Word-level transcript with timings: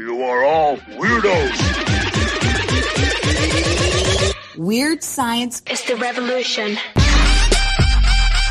You 0.00 0.22
are 0.22 0.44
all 0.44 0.78
weirdos. 0.78 1.58
Weird 4.56 5.02
science 5.02 5.60
is 5.70 5.84
the 5.84 5.96
revolution. 5.96 6.78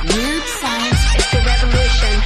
Weird 0.03 0.43
science 0.43 1.15
is 1.17 1.31
the 1.31 1.41
revolution. 1.43 2.21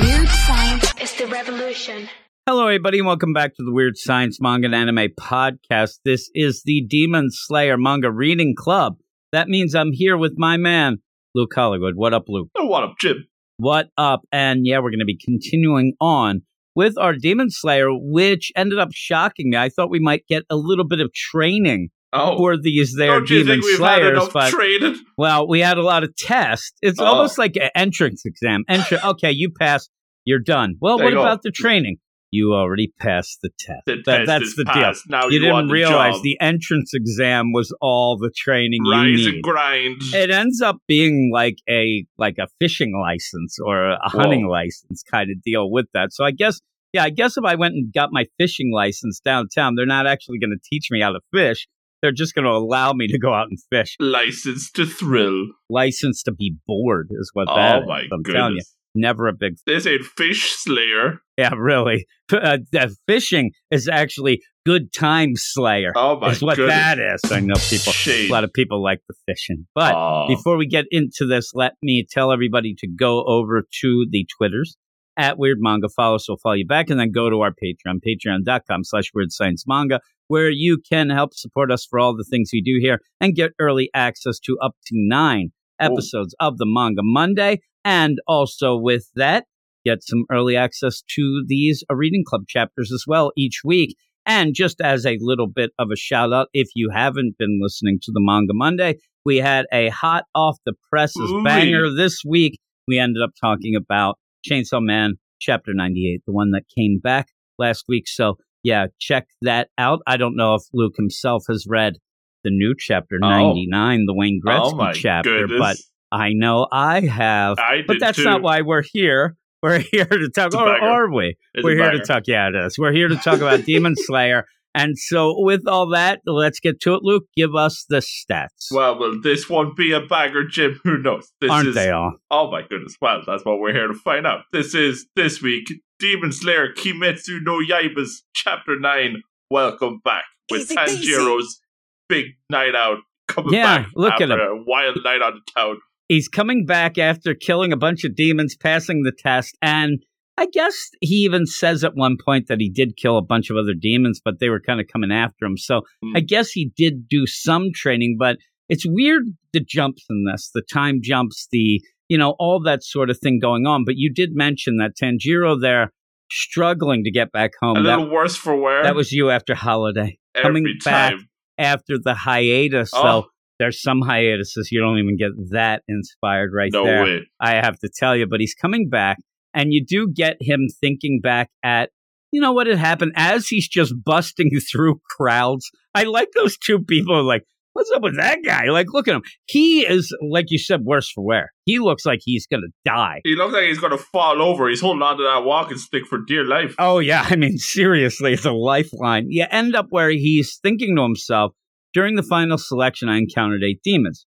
Weird 0.00 0.28
science 0.28 0.94
is 1.00 1.14
the 1.14 1.28
revolution. 1.28 2.08
Hello, 2.44 2.64
everybody, 2.66 2.98
and 2.98 3.06
welcome 3.06 3.32
back 3.32 3.54
to 3.54 3.62
the 3.62 3.72
Weird 3.72 3.96
Science 3.96 4.40
Manga 4.40 4.66
and 4.66 4.74
Anime 4.74 5.10
Podcast. 5.20 6.00
This 6.04 6.28
is 6.34 6.62
the 6.64 6.84
Demon 6.88 7.28
Slayer 7.30 7.78
Manga 7.78 8.10
Reading 8.10 8.56
Club. 8.58 8.96
That 9.30 9.46
means 9.46 9.76
I'm 9.76 9.92
here 9.92 10.16
with 10.16 10.32
my 10.36 10.56
man, 10.56 10.96
Luke 11.36 11.52
Hollywood. 11.54 11.94
What 11.94 12.14
up, 12.14 12.24
Luke? 12.26 12.48
Oh, 12.56 12.66
what 12.66 12.82
up, 12.82 12.94
Jim? 12.98 13.28
What 13.58 13.90
up? 13.96 14.22
And 14.32 14.66
yeah, 14.66 14.78
we're 14.78 14.90
going 14.90 14.98
to 14.98 15.04
be 15.04 15.16
continuing 15.24 15.94
on 16.00 16.42
with 16.76 16.96
our 16.98 17.14
Demon 17.14 17.48
Slayer, 17.50 17.88
which 17.90 18.52
ended 18.54 18.78
up 18.78 18.90
shocking 18.92 19.50
me. 19.50 19.56
I 19.56 19.70
thought 19.70 19.90
we 19.90 19.98
might 19.98 20.24
get 20.28 20.44
a 20.50 20.56
little 20.56 20.86
bit 20.86 21.00
of 21.00 21.12
training 21.12 21.88
Oh, 22.12 22.36
for 22.36 22.56
these 22.56 22.94
there 22.96 23.08
don't 23.18 23.28
you 23.28 23.42
Demon 23.42 23.62
Slayers, 23.62 24.28
but 24.32 24.50
training? 24.50 24.96
well, 25.18 25.48
we 25.48 25.60
had 25.60 25.76
a 25.78 25.82
lot 25.82 26.04
of 26.04 26.14
tests. 26.16 26.72
It's 26.82 27.00
Oh. 27.00 27.04
almost 27.04 27.36
like 27.38 27.56
an 27.56 27.70
entrance 27.74 28.22
exam. 28.24 28.62
Entry, 28.68 28.98
okay, 29.04 29.32
you 29.32 29.50
pass, 29.58 29.88
you're 30.24 30.38
done. 30.38 30.76
Well, 30.80 30.98
There 30.98 31.06
what 31.06 31.10
you 31.10 31.16
go. 31.16 31.22
about 31.22 31.42
the 31.42 31.50
training? 31.50 31.96
You 32.32 32.52
already 32.54 32.92
passed 32.98 33.38
the 33.42 33.50
test. 33.58 33.82
The 33.86 33.96
That- 34.04 34.16
test 34.18 34.26
that's 34.26 34.44
is 34.44 34.56
the 34.56 34.64
passed. 34.64 35.04
deal. 35.08 35.18
Now 35.20 35.26
you 35.28 35.34
you 35.34 35.40
didn't 35.40 35.68
the 35.68 35.72
realize 35.72 36.14
job. 36.14 36.22
the 36.22 36.36
entrance 36.40 36.92
exam 36.92 37.52
was 37.52 37.74
all 37.80 38.18
the 38.18 38.30
training 38.36 38.80
you 38.84 38.92
Rise 38.92 39.16
need. 39.26 39.34
and 39.34 39.42
grind. 39.42 40.00
It 40.12 40.30
ends 40.30 40.60
up 40.60 40.78
being 40.88 41.30
like 41.32 41.56
a 41.68 42.04
like 42.18 42.36
a 42.38 42.48
fishing 42.60 42.98
license 43.00 43.58
or 43.64 43.90
a 43.90 44.08
hunting 44.08 44.46
license 44.48 45.02
kind 45.08 45.30
of 45.30 45.40
deal 45.42 45.70
with 45.70 45.86
that. 45.94 46.12
So 46.12 46.24
I 46.24 46.30
guess 46.32 46.60
yeah, 46.92 47.04
I 47.04 47.10
guess 47.10 47.36
if 47.36 47.44
I 47.44 47.54
went 47.56 47.74
and 47.74 47.92
got 47.92 48.08
my 48.12 48.26
fishing 48.38 48.72
license 48.72 49.20
downtown, 49.20 49.74
they're 49.76 49.86
not 49.86 50.06
actually 50.06 50.38
going 50.38 50.50
to 50.56 50.68
teach 50.70 50.88
me 50.90 51.00
how 51.00 51.10
to 51.12 51.20
fish. 51.32 51.68
They're 52.02 52.12
just 52.12 52.34
going 52.34 52.44
to 52.44 52.50
allow 52.50 52.92
me 52.92 53.06
to 53.08 53.18
go 53.18 53.32
out 53.34 53.48
and 53.48 53.58
fish. 53.70 53.96
License 53.98 54.70
to 54.72 54.84
thrill. 54.86 55.46
License 55.70 56.22
to 56.24 56.32
be 56.32 56.54
bored 56.66 57.08
is 57.10 57.30
what 57.34 57.48
oh 57.50 57.56
that 57.56 57.76
oh 57.76 57.80
is. 57.82 57.86
my 57.88 57.98
I'm 58.12 58.22
telling 58.24 58.52
you, 58.52 58.60
goodness. 58.60 58.75
Never 58.96 59.26
a 59.28 59.32
big 59.32 59.56
This 59.66 59.86
ain't 59.86 60.04
Fish 60.04 60.52
Slayer. 60.56 61.20
yeah, 61.36 61.54
really. 61.54 62.06
Uh, 62.32 62.58
fishing 63.06 63.52
is 63.70 63.88
actually 63.88 64.40
good 64.64 64.92
time 64.92 65.32
slayer. 65.36 65.92
Oh 65.94 66.18
my 66.18 66.30
is 66.30 66.42
what 66.42 66.56
goodness. 66.56 66.74
that 66.74 66.98
is. 66.98 67.32
I 67.32 67.40
know 67.40 67.54
people. 67.70 67.92
A 68.08 68.28
lot 68.28 68.44
of 68.44 68.52
people 68.52 68.82
like 68.82 69.00
the 69.08 69.14
fishing, 69.26 69.66
but 69.74 70.26
before 70.26 70.56
we 70.56 70.66
get 70.66 70.86
into 70.90 71.26
this, 71.26 71.52
let 71.54 71.74
me 71.82 72.04
tell 72.10 72.32
everybody 72.32 72.74
to 72.78 72.88
go 72.88 73.24
over 73.26 73.62
to 73.82 74.06
the 74.10 74.26
Twitters 74.36 74.76
at 75.16 75.38
Weird 75.38 75.58
Manga. 75.60 75.88
Follow 75.88 76.16
us, 76.16 76.28
we'll 76.28 76.38
follow 76.42 76.54
you 76.56 76.66
back, 76.66 76.90
and 76.90 76.98
then 76.98 77.12
go 77.12 77.30
to 77.30 77.40
our 77.40 77.52
Patreon, 77.52 78.00
patreon.com 78.06 78.84
slash 78.84 79.10
Weird 79.14 79.30
Science 79.30 79.64
Manga, 79.66 80.00
where 80.28 80.50
you 80.50 80.78
can 80.90 81.10
help 81.10 81.30
support 81.34 81.70
us 81.70 81.86
for 81.88 81.98
all 82.00 82.16
the 82.16 82.26
things 82.28 82.50
we 82.52 82.60
do 82.60 82.78
here 82.80 83.00
and 83.20 83.34
get 83.34 83.52
early 83.60 83.88
access 83.94 84.38
to 84.40 84.56
up 84.62 84.72
to 84.86 84.94
nine 84.96 85.50
episodes 85.78 86.34
of 86.40 86.58
the 86.58 86.66
Manga 86.66 87.02
Monday. 87.04 87.60
And 87.86 88.18
also 88.26 88.76
with 88.76 89.08
that, 89.14 89.44
get 89.84 90.02
some 90.02 90.24
early 90.30 90.56
access 90.56 91.02
to 91.14 91.44
these 91.46 91.84
uh, 91.90 91.94
reading 91.94 92.24
club 92.26 92.42
chapters 92.48 92.90
as 92.92 93.04
well 93.06 93.30
each 93.36 93.60
week. 93.64 93.96
And 94.26 94.54
just 94.54 94.80
as 94.80 95.06
a 95.06 95.16
little 95.20 95.46
bit 95.46 95.70
of 95.78 95.88
a 95.92 95.96
shout 95.96 96.32
out, 96.32 96.48
if 96.52 96.66
you 96.74 96.90
haven't 96.92 97.36
been 97.38 97.60
listening 97.62 98.00
to 98.02 98.10
the 98.12 98.20
Manga 98.20 98.52
Monday, 98.54 98.96
we 99.24 99.36
had 99.36 99.66
a 99.72 99.88
hot 99.90 100.24
off 100.34 100.56
the 100.66 100.72
presses 100.90 101.30
Ooh-wee. 101.30 101.44
banger 101.44 101.94
this 101.94 102.22
week. 102.26 102.58
We 102.88 102.98
ended 102.98 103.22
up 103.22 103.30
talking 103.40 103.76
about 103.76 104.18
Chainsaw 104.44 104.82
Man 104.82 105.14
chapter 105.40 105.72
98, 105.72 106.22
the 106.26 106.32
one 106.32 106.50
that 106.50 106.64
came 106.76 106.98
back 107.00 107.28
last 107.56 107.84
week. 107.88 108.08
So 108.08 108.34
yeah, 108.64 108.86
check 108.98 109.28
that 109.42 109.68
out. 109.78 110.00
I 110.08 110.16
don't 110.16 110.34
know 110.36 110.54
if 110.56 110.62
Luke 110.74 110.94
himself 110.96 111.44
has 111.48 111.64
read 111.68 111.94
the 112.42 112.50
new 112.50 112.74
chapter 112.76 113.18
Oh. 113.22 113.28
99, 113.28 114.06
the 114.06 114.14
Wayne 114.14 114.40
Gretzky 114.44 114.90
oh 114.90 114.92
chapter, 114.92 115.46
goodness. 115.46 115.58
but 115.60 115.76
I 116.16 116.32
know 116.32 116.66
I 116.72 117.00
have. 117.00 117.58
I 117.58 117.82
but 117.86 117.94
did 117.94 118.02
that's 118.02 118.18
too. 118.18 118.24
not 118.24 118.42
why 118.42 118.62
we're 118.62 118.82
here. 118.82 119.36
We're 119.62 119.78
here 119.78 120.04
to 120.04 120.30
talk, 120.32 120.48
It's 120.48 120.54
or 120.54 120.68
oh, 120.68 120.86
are 120.86 121.12
we? 121.12 121.34
It's 121.54 121.64
we're 121.64 121.76
here 121.76 121.90
to 121.90 121.98
talk. 122.00 122.24
Yeah, 122.26 122.48
it 122.50 122.54
is. 122.54 122.78
We're 122.78 122.92
here 122.92 123.08
to 123.08 123.16
talk 123.16 123.38
about 123.38 123.64
Demon 123.64 123.94
Slayer. 123.96 124.44
And 124.74 124.96
so, 124.96 125.34
with 125.38 125.66
all 125.66 125.88
that, 125.90 126.20
let's 126.26 126.60
get 126.60 126.78
to 126.82 126.94
it. 126.94 127.00
Luke, 127.02 127.24
give 127.34 127.56
us 127.56 127.84
the 127.88 127.96
stats. 127.96 128.70
Well, 128.70 128.98
will 128.98 129.20
this 129.22 129.48
one 129.48 129.72
be 129.74 129.92
a 129.92 130.00
banger, 130.02 130.44
Jim? 130.44 130.78
Who 130.84 130.98
knows? 130.98 131.32
This 131.40 131.50
Aren't 131.50 131.68
is, 131.70 131.74
they 131.74 131.90
all? 131.90 132.12
Oh 132.30 132.50
my 132.50 132.62
goodness. 132.68 132.96
Well, 133.00 133.22
that's 133.26 133.44
what 133.44 133.58
we're 133.58 133.72
here 133.72 133.88
to 133.88 133.94
find 133.94 134.26
out. 134.26 134.42
This 134.52 134.74
is 134.74 135.06
this 135.16 135.40
week 135.42 135.66
Demon 135.98 136.30
Slayer 136.30 136.68
Kimetsu 136.74 137.38
no 137.42 137.58
Yaiba's 137.58 138.22
Chapter 138.34 138.78
9. 138.78 139.16
Welcome 139.50 140.00
back 140.04 140.24
with 140.50 140.70
Easy. 140.70 140.76
Tanjiro's 140.76 141.60
big 142.08 142.26
night 142.50 142.74
out 142.74 142.98
coming 143.26 143.54
Yeah, 143.54 143.78
back 143.78 143.88
look 143.96 144.12
at 144.20 144.30
after 144.30 144.34
him. 144.34 144.58
a 144.58 144.64
wild 144.66 144.98
night 145.02 145.22
on 145.22 145.32
the 145.34 145.52
town. 145.58 145.78
He's 146.08 146.28
coming 146.28 146.66
back 146.66 146.98
after 146.98 147.34
killing 147.34 147.72
a 147.72 147.76
bunch 147.76 148.04
of 148.04 148.14
demons, 148.14 148.56
passing 148.56 149.02
the 149.02 149.12
test, 149.12 149.56
and 149.62 149.98
I 150.38 150.46
guess 150.46 150.90
he 151.00 151.16
even 151.24 151.46
says 151.46 151.82
at 151.82 151.94
one 151.96 152.16
point 152.22 152.48
that 152.48 152.60
he 152.60 152.68
did 152.68 152.96
kill 152.96 153.16
a 153.16 153.22
bunch 153.22 153.48
of 153.50 153.56
other 153.56 153.72
demons, 153.72 154.20
but 154.22 154.38
they 154.38 154.50
were 154.50 154.60
kind 154.60 154.80
of 154.80 154.86
coming 154.92 155.10
after 155.10 155.46
him. 155.46 155.56
So 155.56 155.82
Hmm. 156.02 156.16
I 156.16 156.20
guess 156.20 156.50
he 156.50 156.70
did 156.76 157.08
do 157.08 157.26
some 157.26 157.68
training, 157.74 158.16
but 158.18 158.36
it's 158.68 158.84
weird 158.86 159.22
the 159.52 159.60
jumps 159.60 160.04
in 160.10 160.24
this, 160.30 160.50
the 160.54 160.62
time 160.62 161.00
jumps, 161.02 161.48
the 161.50 161.80
you 162.08 162.18
know 162.18 162.36
all 162.38 162.60
that 162.64 162.84
sort 162.84 163.10
of 163.10 163.18
thing 163.18 163.38
going 163.40 163.66
on. 163.66 163.84
But 163.84 163.94
you 163.96 164.12
did 164.12 164.30
mention 164.34 164.76
that 164.76 164.92
Tanjiro 165.00 165.60
there 165.60 165.92
struggling 166.30 167.02
to 167.04 167.10
get 167.10 167.32
back 167.32 167.52
home. 167.60 167.78
a 167.78 167.82
That, 167.82 167.98
little 167.98 168.12
worse 168.12 168.36
for 168.36 168.54
wear. 168.60 168.82
that 168.82 168.94
was 168.94 169.12
you 169.12 169.30
after 169.30 169.54
holiday 169.54 170.18
every 170.34 170.42
coming 170.42 170.66
back. 170.84 171.14
after 171.58 171.98
the 171.98 172.14
hiatus. 172.14 172.90
Oh. 172.92 173.02
So 173.02 173.28
there's 173.58 173.80
some 173.80 174.00
hiatuses 174.02 174.70
you 174.70 174.80
don't 174.80 174.98
even 174.98 175.16
get 175.16 175.30
that 175.52 175.82
inspired 175.88 176.50
right 176.54 176.70
No 176.72 176.84
there. 176.84 177.04
way. 177.04 177.20
I 177.40 177.54
have 177.54 177.78
to 177.80 177.90
tell 177.94 178.16
you, 178.16 178.26
but 178.26 178.40
he's 178.40 178.54
coming 178.54 178.88
back, 178.88 179.18
and 179.54 179.72
you 179.72 179.84
do 179.84 180.08
get 180.12 180.36
him 180.40 180.66
thinking 180.80 181.20
back 181.22 181.48
at, 181.62 181.90
you 182.32 182.40
know, 182.40 182.52
what 182.52 182.66
had 182.66 182.78
happened 182.78 183.12
as 183.16 183.48
he's 183.48 183.68
just 183.68 183.94
busting 184.04 184.50
through 184.70 185.00
crowds. 185.16 185.70
I 185.94 186.04
like 186.04 186.28
those 186.34 186.56
two 186.58 186.80
people, 186.80 187.22
like, 187.24 187.44
what's 187.72 187.90
up 187.90 188.02
with 188.02 188.16
that 188.16 188.38
guy? 188.44 188.64
Like, 188.70 188.86
look 188.90 189.06
at 189.06 189.14
him. 189.14 189.22
He 189.46 189.80
is, 189.86 190.14
like 190.30 190.46
you 190.48 190.58
said, 190.58 190.80
worse 190.82 191.10
for 191.10 191.22
wear. 191.24 191.52
He 191.66 191.78
looks 191.78 192.06
like 192.06 192.20
he's 192.22 192.46
going 192.46 192.62
to 192.62 192.70
die. 192.86 193.20
He 193.24 193.34
looks 193.36 193.52
like 193.52 193.64
he's 193.64 193.78
going 193.78 193.92
to 193.92 193.98
fall 194.12 194.40
over. 194.40 194.68
He's 194.68 194.80
holding 194.80 195.02
on 195.02 195.18
to 195.18 195.22
that 195.24 195.44
walking 195.44 195.76
stick 195.78 196.06
for 196.06 196.18
dear 196.26 196.44
life. 196.44 196.74
Oh, 196.78 196.98
yeah. 197.00 197.26
I 197.30 197.36
mean, 197.36 197.58
seriously, 197.58 198.32
it's 198.32 198.44
a 198.46 198.52
lifeline. 198.52 199.26
You 199.30 199.46
end 199.50 199.74
up 199.76 199.86
where 199.90 200.10
he's 200.10 200.58
thinking 200.62 200.96
to 200.96 201.02
himself, 201.02 201.52
during 201.96 202.14
the 202.14 202.22
final 202.22 202.58
selection, 202.58 203.08
I 203.08 203.16
encountered 203.16 203.62
eight 203.64 203.80
demons. 203.82 204.26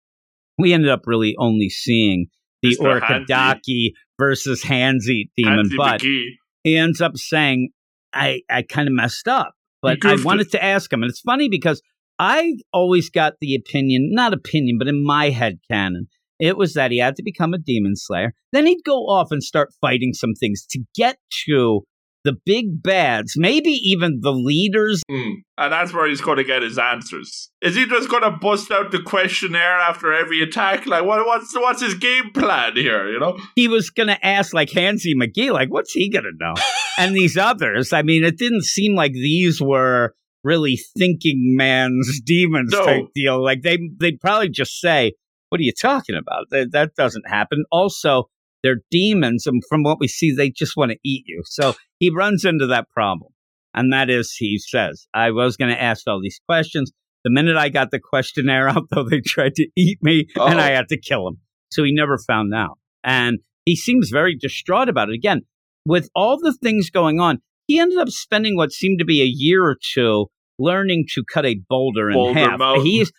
We 0.57 0.71
ended 0.71 0.89
up 0.89 1.01
really 1.05 1.35
only 1.37 1.69
seeing 1.69 2.27
the 2.61 2.77
Mr. 2.77 3.01
Urokodaki 3.01 3.89
versus 4.17 4.63
Handsy 4.63 5.29
demon, 5.35 5.57
Hansi 5.57 5.75
but 5.77 6.01
McGee. 6.01 6.29
he 6.63 6.77
ends 6.77 7.01
up 7.01 7.17
saying, 7.17 7.71
I, 8.13 8.39
I 8.49 8.61
kind 8.61 8.87
of 8.87 8.93
messed 8.93 9.27
up. 9.27 9.51
But 9.81 9.97
I 10.05 10.15
wanted 10.23 10.47
it. 10.47 10.51
to 10.51 10.63
ask 10.63 10.91
him. 10.91 11.03
And 11.03 11.09
it's 11.09 11.19
funny 11.19 11.49
because 11.49 11.81
I 12.17 12.53
always 12.71 13.09
got 13.09 13.33
the 13.41 13.53
opinion, 13.53 14.11
not 14.13 14.33
opinion, 14.33 14.77
but 14.79 14.87
in 14.87 15.05
my 15.05 15.29
head 15.29 15.59
canon, 15.69 16.07
it 16.39 16.55
was 16.55 16.73
that 16.73 16.91
he 16.91 16.99
had 16.99 17.17
to 17.17 17.23
become 17.23 17.53
a 17.53 17.57
demon 17.57 17.97
slayer. 17.97 18.31
Then 18.53 18.65
he'd 18.65 18.85
go 18.85 19.07
off 19.07 19.27
and 19.29 19.43
start 19.43 19.73
fighting 19.81 20.13
some 20.13 20.35
things 20.39 20.65
to 20.69 20.79
get 20.95 21.17
to 21.49 21.81
the 22.27 22.37
big 22.45 22.83
bads, 22.83 23.35
maybe 23.37 23.71
even 23.71 24.19
the 24.21 24.33
leaders. 24.33 25.01
Mm. 25.09 25.35
And 25.57 25.73
that's 25.73 25.93
where 25.93 26.07
he's 26.07 26.19
going 26.19 26.37
to 26.37 26.43
get 26.43 26.61
his 26.61 26.77
answers. 26.77 27.49
Is 27.61 27.75
he 27.75 27.87
just 27.87 28.09
going 28.09 28.23
to 28.23 28.31
bust 28.31 28.69
out 28.69 28.91
the 28.91 29.01
questionnaire 29.01 29.79
after 29.79 30.13
every 30.13 30.41
attack? 30.43 30.85
Like, 30.85 31.05
what, 31.05 31.25
what's 31.25 31.55
what's 31.55 31.81
his 31.81 31.95
game 31.95 32.31
plan 32.33 32.75
here? 32.75 33.09
You 33.09 33.19
know? 33.19 33.37
He 33.55 33.69
was 33.69 33.89
going 33.89 34.07
to 34.07 34.25
ask, 34.25 34.53
like, 34.53 34.69
Hansi 34.71 35.15
McGee, 35.15 35.51
like, 35.51 35.69
what's 35.69 35.93
he 35.93 36.09
going 36.09 36.25
to 36.25 36.33
know? 36.37 36.53
and 36.99 37.15
these 37.15 37.37
others, 37.37 37.93
I 37.93 38.01
mean, 38.01 38.25
it 38.25 38.37
didn't 38.37 38.65
seem 38.65 38.93
like 38.93 39.13
these 39.13 39.61
were 39.61 40.13
really 40.43 40.77
thinking 40.97 41.55
man's 41.57 42.19
demons 42.25 42.71
No. 42.73 42.85
type 42.85 43.05
deal. 43.15 43.41
Like, 43.41 43.61
they, 43.61 43.79
they'd 43.99 44.19
probably 44.19 44.49
just 44.49 44.81
say, 44.81 45.13
what 45.49 45.59
are 45.59 45.63
you 45.63 45.73
talking 45.73 46.15
about? 46.15 46.47
That, 46.51 46.73
that 46.73 46.95
doesn't 46.95 47.27
happen. 47.27 47.63
Also, 47.71 48.29
they're 48.67 48.81
demons, 48.91 49.47
and 49.47 49.61
from 49.69 49.83
what 49.83 49.99
we 49.99 50.07
see, 50.09 50.33
they 50.35 50.49
just 50.49 50.75
want 50.75 50.91
to 50.91 50.97
eat 51.05 51.23
you. 51.25 51.41
So 51.45 51.75
he 51.99 52.09
runs 52.09 52.43
into 52.43 52.67
that 52.67 52.89
problem. 52.89 53.31
And 53.73 53.93
that 53.93 54.09
is, 54.09 54.33
he 54.37 54.57
says, 54.57 55.07
I 55.13 55.31
was 55.31 55.55
going 55.55 55.73
to 55.73 55.81
ask 55.81 56.05
all 56.07 56.19
these 56.21 56.41
questions. 56.49 56.91
The 57.23 57.29
minute 57.31 57.55
I 57.55 57.69
got 57.69 57.91
the 57.91 57.99
questionnaire 57.99 58.67
out, 58.75 58.83
though, 58.91 59.07
they 59.09 59.21
tried 59.21 59.55
to 59.55 59.67
eat 59.77 59.99
me 60.01 60.27
and 60.35 60.59
Oh. 60.59 60.63
I 60.63 60.71
had 60.71 60.89
to 60.89 60.99
kill 60.99 61.27
him. 61.27 61.37
So 61.71 61.83
he 61.83 61.93
never 61.93 62.17
found 62.17 62.53
out. 62.53 62.77
And 63.03 63.39
he 63.65 63.75
seems 63.75 64.09
very 64.09 64.35
distraught 64.35 64.89
about 64.89 65.09
it. 65.09 65.15
Again, 65.15 65.41
with 65.85 66.09
all 66.13 66.37
the 66.37 66.53
things 66.61 66.89
going 66.89 67.19
on, 67.19 67.39
he 67.67 67.79
ended 67.79 67.99
up 67.99 68.09
spending 68.09 68.57
what 68.57 68.71
seemed 68.71 68.99
to 68.99 69.05
be 69.05 69.21
a 69.21 69.25
year 69.25 69.63
or 69.63 69.77
two 69.93 70.27
learning 70.59 71.05
to 71.13 71.23
cut 71.31 71.45
a 71.45 71.59
boulder 71.69 72.09
in 72.09 72.15
Boulder 72.15 72.39
half. 72.39 72.59
Mountain. 72.59 72.85
He's 72.85 73.11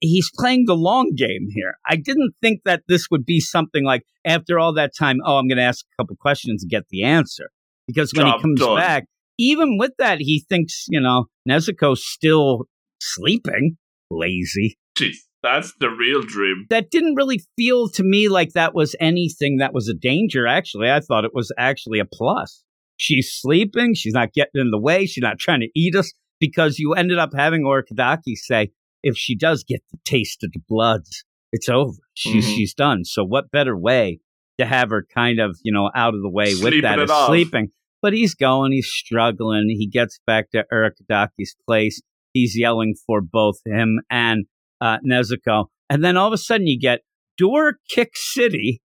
he's 0.00 0.30
playing 0.36 0.64
the 0.66 0.76
long 0.76 1.12
game 1.16 1.48
here. 1.50 1.74
I 1.88 1.96
didn't 1.96 2.32
think 2.42 2.60
that 2.64 2.82
this 2.88 3.06
would 3.10 3.24
be 3.24 3.40
something 3.40 3.84
like 3.84 4.02
after 4.24 4.58
all 4.58 4.72
that 4.74 4.92
time, 4.98 5.18
oh, 5.24 5.36
I'm 5.36 5.48
going 5.48 5.58
to 5.58 5.64
ask 5.64 5.84
a 5.84 6.02
couple 6.02 6.16
questions 6.16 6.62
and 6.62 6.70
get 6.70 6.84
the 6.90 7.04
answer. 7.04 7.50
Because 7.86 8.12
when 8.14 8.26
Job 8.26 8.36
he 8.36 8.42
comes 8.42 8.60
done. 8.60 8.76
back, 8.76 9.04
even 9.38 9.78
with 9.78 9.92
that, 9.98 10.18
he 10.20 10.44
thinks, 10.48 10.84
you 10.88 11.00
know, 11.00 11.26
Nezuko's 11.48 12.04
still 12.04 12.66
sleeping, 13.00 13.76
lazy. 14.10 14.76
Jeez, 14.98 15.16
that's 15.42 15.72
the 15.80 15.88
real 15.88 16.22
dream. 16.22 16.66
That 16.70 16.90
didn't 16.90 17.14
really 17.14 17.40
feel 17.56 17.88
to 17.90 18.02
me 18.02 18.28
like 18.28 18.50
that 18.52 18.74
was 18.74 18.94
anything 19.00 19.56
that 19.58 19.72
was 19.72 19.88
a 19.88 19.94
danger, 19.94 20.46
actually. 20.46 20.90
I 20.90 21.00
thought 21.00 21.24
it 21.24 21.34
was 21.34 21.52
actually 21.58 22.00
a 22.00 22.04
plus. 22.04 22.62
She's 22.96 23.32
sleeping. 23.32 23.94
She's 23.94 24.12
not 24.12 24.34
getting 24.34 24.60
in 24.60 24.70
the 24.70 24.78
way. 24.78 25.06
She's 25.06 25.22
not 25.22 25.38
trying 25.38 25.60
to 25.60 25.70
eat 25.74 25.96
us 25.96 26.12
because 26.38 26.78
you 26.78 26.92
ended 26.92 27.18
up 27.18 27.30
having 27.34 27.62
Urokodaki 27.62 28.34
say, 28.34 28.70
if 29.02 29.16
she 29.16 29.34
does 29.36 29.64
get 29.64 29.82
the 29.90 29.98
taste 30.04 30.42
of 30.44 30.50
the 30.52 30.60
bloods, 30.68 31.24
it's 31.52 31.68
over. 31.68 31.98
She's 32.14 32.46
Mhm. 32.46 32.54
she's 32.54 32.74
done. 32.74 33.04
So 33.04 33.24
what 33.24 33.50
better 33.50 33.76
way 33.76 34.20
to 34.58 34.66
have 34.66 34.90
her 34.90 35.06
kind 35.14 35.40
of 35.40 35.56
you 35.64 35.72
know 35.72 35.90
out 35.94 36.14
of 36.14 36.22
the 36.22 36.28
way 36.30 36.46
with 36.54 36.58
Sleeping 36.60 36.82
that 36.82 36.98
it 36.98 37.04
is 37.04 37.10
off. 37.10 37.28
sleeping. 37.28 37.68
But 38.02 38.12
he's 38.14 38.34
going. 38.34 38.72
He's 38.72 38.86
struggling. 38.88 39.66
He 39.68 39.86
gets 39.86 40.20
back 40.26 40.50
to 40.52 40.64
Urokodaki's 40.72 41.54
place. 41.66 42.00
He's 42.32 42.56
yelling 42.58 42.94
for 43.06 43.20
both 43.20 43.56
him 43.66 44.00
and 44.08 44.46
uh, 44.80 44.98
Nezuko, 45.06 45.66
and 45.90 46.02
then 46.02 46.16
all 46.16 46.26
of 46.28 46.32
a 46.32 46.38
sudden 46.38 46.66
you 46.66 46.78
get 46.80 47.00
Door 47.36 47.78
Kick 47.90 48.12
City. 48.14 48.80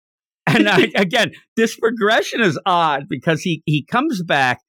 And 0.46 0.68
I, 0.68 0.88
again, 0.96 1.32
this 1.56 1.76
progression 1.76 2.40
is 2.40 2.58
odd 2.64 3.04
because 3.08 3.42
he 3.42 3.62
he 3.66 3.84
comes 3.84 4.22
back. 4.22 4.60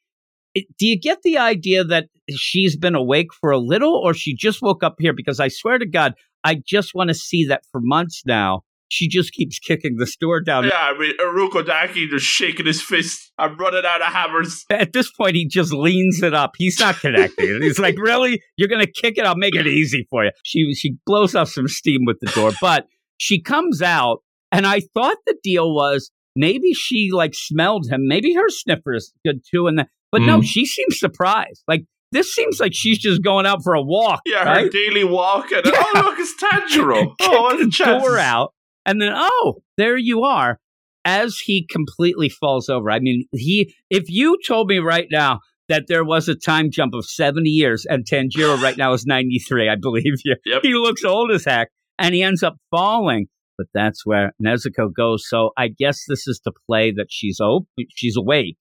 Do 0.56 0.86
you 0.86 1.00
get 1.00 1.20
the 1.24 1.38
idea 1.38 1.84
that 1.84 2.06
she's 2.30 2.78
been 2.78 2.96
awake 2.96 3.34
for 3.40 3.52
a 3.52 3.58
little, 3.58 3.96
or 3.96 4.14
she 4.14 4.36
just 4.36 4.62
woke 4.62 4.84
up 4.84 4.96
here? 5.00 5.14
Because 5.14 5.40
I 5.40 5.48
swear 5.48 5.80
to 5.80 5.88
God, 5.88 6.14
I 6.44 6.56
just 6.66 6.94
want 6.94 7.10
to 7.10 7.14
see 7.14 7.46
that 7.48 7.64
for 7.72 7.82
months 7.82 8.24
now. 8.26 8.64
She 8.90 9.08
just 9.08 9.34
keeps 9.34 9.58
kicking 9.58 9.96
the 9.98 10.06
store 10.06 10.40
down. 10.40 10.66
Yeah, 10.66 10.74
I 10.76 10.96
mean, 10.96 11.14
Urokodaki 11.18 12.10
just 12.10 12.28
shaking 12.28 12.68
his 12.68 12.80
fist. 12.80 13.32
I'm 13.40 13.58
running 13.58 13.82
out 13.84 14.02
of 14.02 14.14
hammers. 14.14 14.66
At 14.70 14.94
this 14.94 15.12
point, 15.12 15.36
he 15.36 15.48
just 15.48 15.74
leans 15.74 16.22
it 16.22 16.36
up. 16.36 16.52
He's 16.58 16.80
not 16.80 17.00
connecting. 17.00 17.48
He's 17.64 17.80
like, 17.80 17.98
"Really? 17.98 18.40
You're 18.56 18.70
gonna 18.70 18.86
kick 18.86 19.18
it? 19.18 19.26
I'll 19.26 19.36
make 19.36 19.56
it 19.56 19.66
easy 19.66 20.06
for 20.12 20.26
you." 20.26 20.32
She 20.44 20.72
she 20.76 20.98
blows 21.08 21.34
off 21.34 21.50
some 21.50 21.68
steam 21.68 22.02
with 22.06 22.18
the 22.22 22.32
door, 22.34 22.52
but 22.62 22.86
she 23.18 23.42
comes 23.42 23.82
out, 23.82 24.20
and 24.52 24.68
I 24.68 24.82
thought 24.94 25.18
the 25.26 25.38
deal 25.44 25.74
was 25.74 26.12
maybe 26.36 26.74
she 26.74 27.10
like 27.12 27.34
smelled 27.34 27.88
him. 27.90 28.02
Maybe 28.04 28.36
her 28.36 28.50
sniffer 28.50 28.94
is 28.94 29.12
good 29.26 29.42
too, 29.50 29.66
and 29.66 29.80
that. 29.80 29.88
But 30.14 30.22
no, 30.22 30.40
Mhm. 30.40 30.46
she 30.46 30.66
seems 30.66 30.98
surprised. 31.00 31.64
Like 31.68 31.84
this 32.14 32.32
seems 32.34 32.60
like 32.60 32.72
she's 32.74 33.00
just 33.00 33.22
going 33.24 33.46
out 33.46 33.64
for 33.64 33.74
a 33.74 33.82
walk. 33.82 34.22
Yeah, 34.26 34.46
her 34.62 34.70
daily 34.70 35.04
walk, 35.04 35.52
and 35.52 35.64
Yeah. 35.66 35.72
oh 35.76 35.92
look, 36.06 36.20
it's 36.20 36.34
Tanjiro. 36.42 37.18
Kick 37.18 37.28
oh, 37.30 37.42
what 37.42 37.58
the 37.58 37.66
a 37.66 37.70
chance. 37.70 38.04
door 38.04 38.18
out, 38.20 38.54
and 38.86 39.02
then 39.02 39.12
oh, 39.14 39.64
there 39.78 39.98
you 39.98 40.22
are. 40.24 40.60
As 41.06 41.38
he 41.40 41.68
completely 41.70 42.30
falls 42.30 42.70
over. 42.70 42.90
I 42.90 43.00
mean, 43.00 43.26
he. 43.34 43.74
If 43.90 44.04
you 44.08 44.38
told 44.48 44.68
me 44.70 44.78
right 44.80 45.08
now 45.12 45.40
that 45.68 45.86
there 45.90 46.06
was 46.06 46.30
a 46.30 46.36
time 46.36 46.70
jump 46.72 46.94
of 46.94 47.06
seventy 47.06 47.50
years 47.50 47.86
and 47.90 48.06
Tanjiro 48.06 48.62
right 48.62 48.78
now 48.78 48.94
is 48.94 49.06
ninety 49.06 49.40
three, 49.40 49.68
I 49.68 49.76
believe 49.76 50.14
you. 50.24 50.36
Yep. 50.46 50.62
He 50.64 50.74
looks 50.76 51.04
old 51.04 51.32
as 51.32 51.44
heck, 51.44 51.70
and 52.00 52.14
he 52.16 52.24
ends 52.24 52.42
up 52.44 52.56
falling. 52.72 53.26
But 53.58 53.68
that's 53.74 54.06
where 54.06 54.32
Nezuko 54.44 54.94
goes. 54.96 55.28
So 55.28 55.52
I 55.58 55.68
guess 55.68 56.06
this 56.08 56.26
is 56.28 56.40
the 56.46 56.54
play 56.70 56.92
that 56.92 57.08
she's 57.10 57.40
op- 57.42 57.68
she's 57.96 58.16
awake, 58.18 58.56